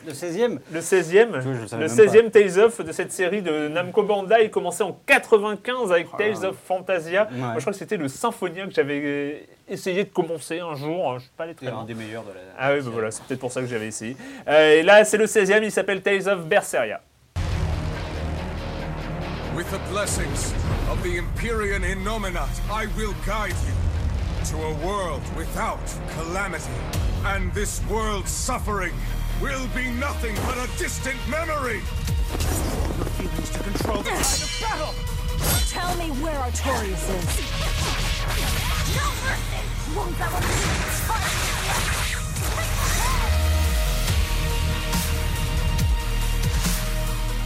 [0.04, 2.12] Le 16e le 16e vois, je le savais le même pas.
[2.12, 6.44] 16e Tales of de cette série de Namco Bandai commencé en 95 avec Oh Tales
[6.44, 7.28] of Fantasia.
[7.30, 7.38] Ouais.
[7.38, 9.38] Moi je crois que c'était le Symphonia que j'avais euh,
[9.68, 11.84] essayé de commencer un jour, je suis pas allé très C'est un loin.
[11.84, 12.40] des meilleurs de la.
[12.58, 14.16] Ah oui, bah voilà, c'est peut-être pour ça que j'avais essayé.
[14.48, 17.00] Euh, et là, c'est le 16e, il s'appelle Tales of Berseria.
[19.56, 20.52] With the blessings
[20.90, 23.72] of the Empyrean Innominat, I will guide you
[24.50, 25.80] to a world without
[26.10, 26.70] calamity.
[27.24, 28.92] And this world's suffering
[29.40, 31.80] will be nothing but a distant memory.
[31.80, 34.94] Your feelings to control the tide of battle.
[35.70, 37.40] Tell me where Artorias is.
[38.94, 39.64] No mercy!
[39.96, 42.05] Won't that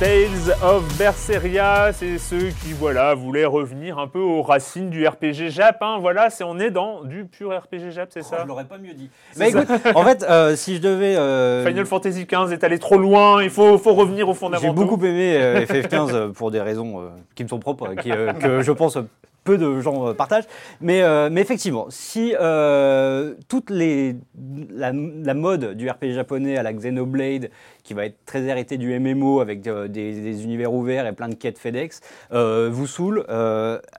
[0.01, 5.51] Tales of Berseria, c'est ceux qui voilà voulaient revenir un peu aux racines du RPG
[5.51, 5.77] Jap.
[5.83, 8.39] Hein, voilà, c'est on est dans du pur RPG Jap, c'est Oh, ça.
[8.43, 9.11] je l'aurais pas mieux dit.
[9.37, 11.17] Mais écoute, en fait, euh, si je devais.
[11.17, 13.43] euh, Final Fantasy XV est allé trop loin.
[13.43, 14.73] Il faut, faut revenir aux J'ai fondamentaux.
[14.73, 17.03] beaucoup aimé euh, FF15 euh, pour des raisons
[17.35, 18.09] qui me sont propres, qui,
[18.41, 18.97] que je pense
[19.45, 20.45] peu de gens euh, partagent.
[20.81, 24.93] Mais, euh, mais effectivement, si euh, toute la,
[25.35, 27.51] mode du RPG japonais à la Xenoblade,
[27.83, 31.59] qui va être très héritée du MMO avec des, univers ouverts et plein de quêtes
[31.59, 33.25] FedEx, vous saoule,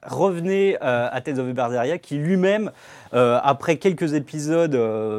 [0.03, 2.71] revenez à Tales of Berseria qui lui-même,
[3.11, 4.75] après quelques épisodes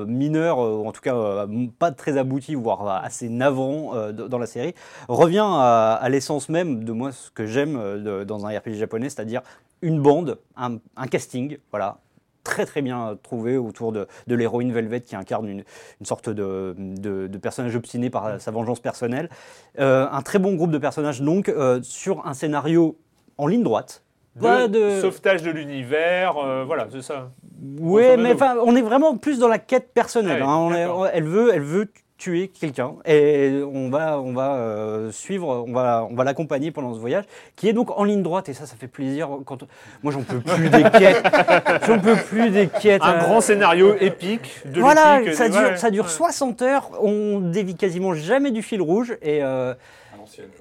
[0.07, 1.47] mineurs, ou en tout cas
[1.79, 4.75] pas très aboutis, voire assez navrants dans la série,
[5.09, 9.43] revient à, l'essence même de moi ce que j'aime dans un RPG japonais, c'est-à-dire
[9.83, 11.99] une bande, un, un casting, voilà,
[12.45, 15.65] très très bien trouvé autour de, de l'héroïne Velvet qui incarne une,
[16.01, 19.29] une sorte de, de- de personnage obstiné par sa vengeance personnelle.
[19.79, 22.97] Euh, un très bon groupe de personnages donc euh, sur un scénario
[23.39, 24.03] en ligne droite.
[24.37, 25.01] De Pas de...
[25.01, 27.31] Sauvetage de l'univers, euh, voilà, c'est ça.
[27.79, 30.43] Oui, mais enfin, on est vraiment plus dans la quête personnelle.
[30.43, 30.57] Hein.
[30.57, 30.99] On est- d'accord.
[31.01, 31.93] on- elle veut, elle veut
[32.23, 36.95] tuer quelqu'un et on va, on va euh, suivre, on va, on va l'accompagner pendant
[36.95, 37.25] ce voyage,
[37.57, 39.29] qui est donc en ligne droite et ça, ça fait plaisir.
[39.45, 39.67] Quand on-
[40.05, 41.25] moi, j'en peux plus des quêtes,
[41.85, 43.03] j'en peux plus des quêtes.
[43.03, 46.11] Un euh, grand scénario épique de Voilà, ça dure, ouais, ça dure ouais.
[46.11, 49.75] 60 heures, on dévie quasiment jamais du fil rouge et, euh,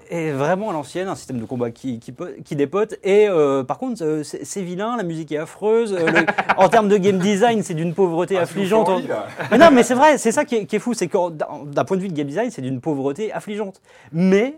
[0.09, 2.13] et vraiment à l'ancienne, un système de combat qui, qui,
[2.43, 2.95] qui dépote.
[3.03, 5.93] Et euh, par contre, euh, c'est vilain, la musique est affreuse.
[5.93, 6.25] euh, le-
[6.57, 8.87] en termes de game design, c'est d'une pauvreté affligeante.
[8.89, 9.27] euphorie, là.
[9.51, 11.85] Mais non, mais c'est vrai, c'est ça qui est, qui est fou, c'est que d'un
[11.85, 13.81] point de vue de game design, c'est d'une pauvreté affligeante.
[14.11, 14.55] Mais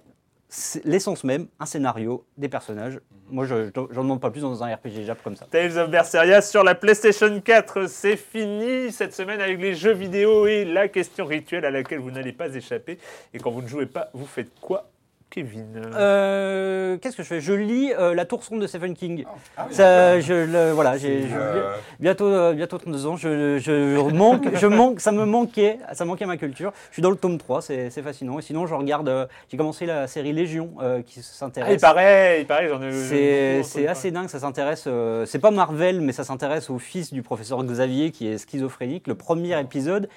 [0.86, 3.00] l'essence même, un scénario, des personnages.
[3.32, 5.48] Moi, je j'en demande pas plus dans un RPG Jap comme ça.
[5.50, 10.46] Tales of Berseria sur la PlayStation 4, c'est fini cette semaine avec les jeux vidéo
[10.46, 13.00] et la question rituelle à laquelle vous n'allez pas échapper.
[13.34, 14.90] Et quand vous ne jouez pas, vous faites quoi,
[15.34, 15.66] Kevin
[15.96, 17.42] Euh, Qu'est-ce que je fais?
[17.42, 19.26] Je lis euh, La Tour sombre de Stephen King.
[19.72, 23.18] Ça, je, le- voilà, j'ai euh, bientôt, euh, bientôt 32 ans.
[23.18, 26.72] Je, je manque, je manque, ça me manquait, ça manquait à ma culture.
[26.90, 28.38] Je suis dans le tome 3, c'est fascinant.
[28.38, 29.10] Et sinon, je regarde.
[29.10, 31.82] euh, J'ai commencé la série Légion euh, qui Ah, Il s'intéresse.
[31.82, 34.84] paraît, il paraît, j'en ai C'est assez dingue, ça s'intéresse.
[34.88, 39.08] euh, c'est pas Marvel, mais ça s'intéresse au fils du professeur Xavier qui est schizophrénique.
[39.08, 40.10] Le premier épisode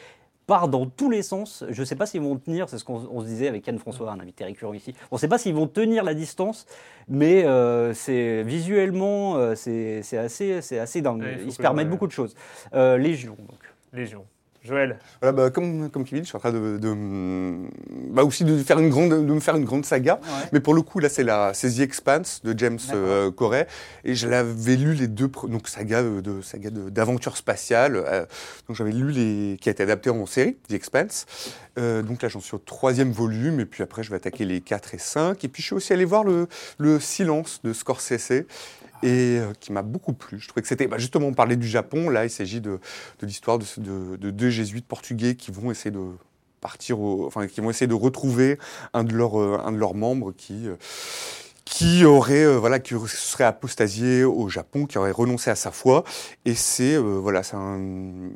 [0.46, 1.64] part dans tous les sens.
[1.68, 4.10] Je sais pas s'ils vont tenir, c'est ce qu'on on se disait avec Yann François,
[4.12, 4.94] un invité récurrent ici.
[5.10, 6.66] On sait pas s'ils vont tenir la distance,
[7.08, 11.22] mais euh, c'est visuellement, euh, c'est assez, assez dingue.
[11.22, 12.34] Ouais, il Ils se permettent beaucoup de choses.
[12.74, 13.60] Euh, Légion, donc.
[13.92, 14.24] Légion.
[14.66, 16.94] Joël Voilà, bah, comme, comme Kevin, je suis en train de, de,
[18.10, 20.20] bah, aussi de, faire une grande, de me faire une grande saga.
[20.52, 23.66] Mais pour le coup, là, c'est The Expanse de James euh, Corey.
[24.04, 27.96] Et je l'avais lu les deux, donc saga euh, de saga de- d'aventure spatiale.
[27.96, 28.24] euh,
[28.68, 31.26] donc j'avais lu les qui a été adapté en série, The Expanse.
[31.78, 33.60] Euh, donc là, j'en suis au troisième volume.
[33.60, 35.44] Et puis après, je vais attaquer les 4 et 5.
[35.44, 36.48] Et puis je suis aussi allé voir le,
[36.78, 38.44] le Silence de Scorsese.
[39.02, 40.38] Et euh, qui m'a beaucoup plu.
[40.40, 42.08] Je trouvais que c'était, bah, justement, on parlait du Japon.
[42.08, 42.80] Là, il s'agit de,
[43.26, 46.00] l'histoire de, de- de deux jésuites portugais qui vont essayer de
[46.60, 48.58] partir, au- enfin, qui vont essayer de retrouver
[48.94, 49.58] un de leurs, euh,
[49.94, 50.76] membres qui, euh,
[51.66, 56.04] qui aurait, euh, voilà, qui serait apostasié au Japon, qui aurait renoncé à sa foi.
[56.44, 58.30] Et c'est, euh, voilà, c'est un,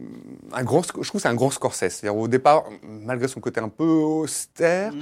[0.52, 1.88] un grand, je trouve que c'est un grand Scorsese.
[1.88, 4.92] C'est-à-dire, au départ, malgré son côté un peu austère,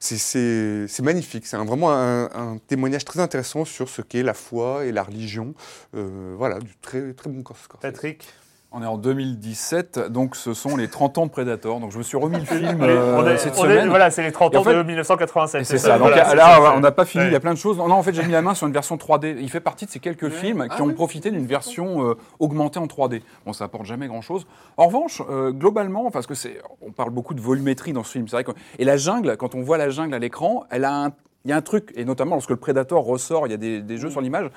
[0.00, 1.46] c'est, c'est, c'est magnifique.
[1.46, 5.54] C'est vraiment un, un témoignage très intéressant sur ce qu'est la foi et la religion.
[5.94, 7.78] Euh, voilà, du très, très bon Scorsese.
[7.80, 8.26] Patrick?
[8.72, 11.80] On est en 2017, donc ce sont les 30 ans de Predator.
[11.80, 13.88] Donc je me suis remis le film euh, on est- cette on est- semaine.
[13.88, 15.64] Voilà, c'est les 30 Et en ans fait- de 1987.
[15.64, 15.96] C'est ça.
[15.98, 17.22] Donc Voilà, c'est là, ça, on n'a pas fini.
[17.24, 17.30] Ouais.
[17.30, 17.78] Il y a plein de choses.
[17.78, 19.36] Non, en fait, j'ai mis la main sur une version 3D.
[19.40, 22.86] Il fait partie de ces quelques films qui ont profité d'une version euh, augmentée en
[22.86, 23.22] 3D.
[23.46, 24.46] Bon, ça apporte jamais grand-chose.
[24.76, 28.28] En revanche, euh, globalement, parce que c'est, on parle beaucoup de volumétrie dans ce film.
[28.28, 30.92] C'est vrai que et la jungle, quand on voit la jungle à l'écran, elle a
[31.04, 31.10] un,
[31.44, 33.80] il y a un truc, et notamment lorsque le Predator ressort, il y a des,
[33.80, 34.50] des jeux sur l'image.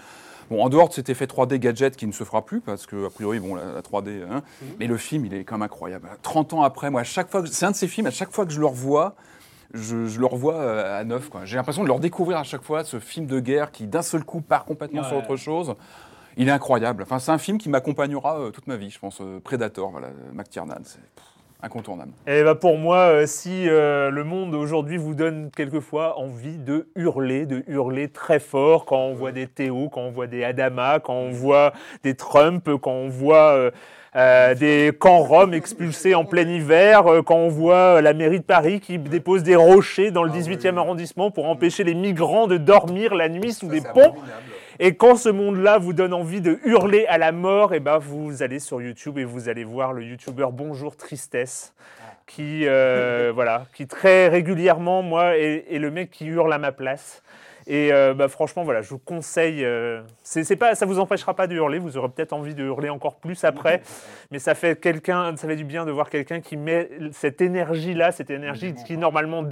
[0.50, 3.06] Bon, en dehors de cet effet 3D gadget qui ne se fera plus, parce que,
[3.06, 4.42] a priori, bon, la, la 3D, hein,
[4.80, 6.10] mais le film, il est quand même incroyable.
[6.24, 8.32] 30 ans après, moi, à chaque fois, que- c'est un de ces films, à chaque
[8.32, 9.16] fois que je le revois,
[9.76, 11.30] je, je le revois euh, à neuf.
[11.44, 14.24] J'ai l'impression de le redécouvrir à chaque fois, ce film de guerre qui, d'un seul
[14.24, 15.76] coup, part complètement sur autre chose.
[16.38, 17.04] Il est incroyable.
[17.04, 19.20] Enfin, c'est un film qui m'accompagnera euh, toute ma vie, je pense.
[19.22, 20.76] euh, Predator, voilà, McTiernan,
[21.62, 22.12] incontournable.
[22.28, 26.88] Et bah pour moi, euh, si euh, le monde aujourd'hui vous donne quelquefois envie de
[26.96, 31.00] hurler, de hurler très fort quand on voit des Théo, quand on voit des Adama,
[31.00, 33.72] quand on voit des Trump, quand on voit euh,
[34.16, 38.80] euh, des camps roms expulsés en plein hiver, quand on voit la mairie de Paris
[38.80, 43.28] qui dépose des rochers dans le 18e arrondissement pour empêcher les migrants de dormir la
[43.30, 44.16] nuit sous des ponts.
[44.82, 48.44] Et quand ce monde-là vous donne envie de hurler à la mort, et ben vous
[48.44, 51.74] allez sur YouTube et vous allez voir le youtubeur Bonjour Tristesse,
[52.26, 53.34] qui euh,
[53.74, 57.22] qui très régulièrement moi est le mec qui hurle à ma place.
[57.72, 59.64] Et euh, bah, franchement, voilà, je vous conseille.
[59.64, 61.78] euh, c'est pas, ça vous empêchera pas de hurler.
[61.78, 63.84] Vous aurez peut-être envie de hurler encore plus après,
[64.32, 68.12] mais ça fait quelqu'un, ça fait du bien de voir quelqu'un qui met cette énergie-là,
[68.12, 69.44] cette énergie qui normalement,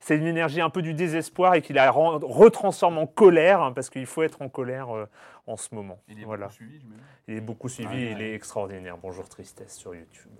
[0.00, 3.72] c'est une énergie un peu du désespoir et qui la rend- retransforme en colère, hein,
[3.72, 5.06] parce qu'il faut être en colère euh,
[5.46, 6.00] en ce moment.
[6.24, 6.48] voilà.
[7.28, 8.96] Il est beaucoup suivi, il est extraordinaire.
[9.00, 10.30] Bonjour Tristesse sur YouTube.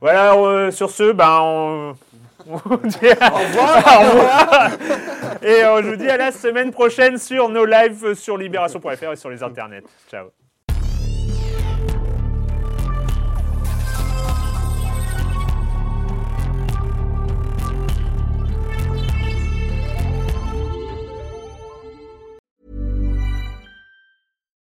[0.00, 1.96] Voilà, euh, sur ce, ben, on,
[2.46, 3.86] on vous dit au revoir.
[3.86, 4.70] Au revoir.
[5.42, 9.12] Et euh, je vous dis à la semaine prochaine sur nos lives euh, sur libération.fr
[9.12, 9.84] et sur les internets.
[10.10, 10.30] Ciao.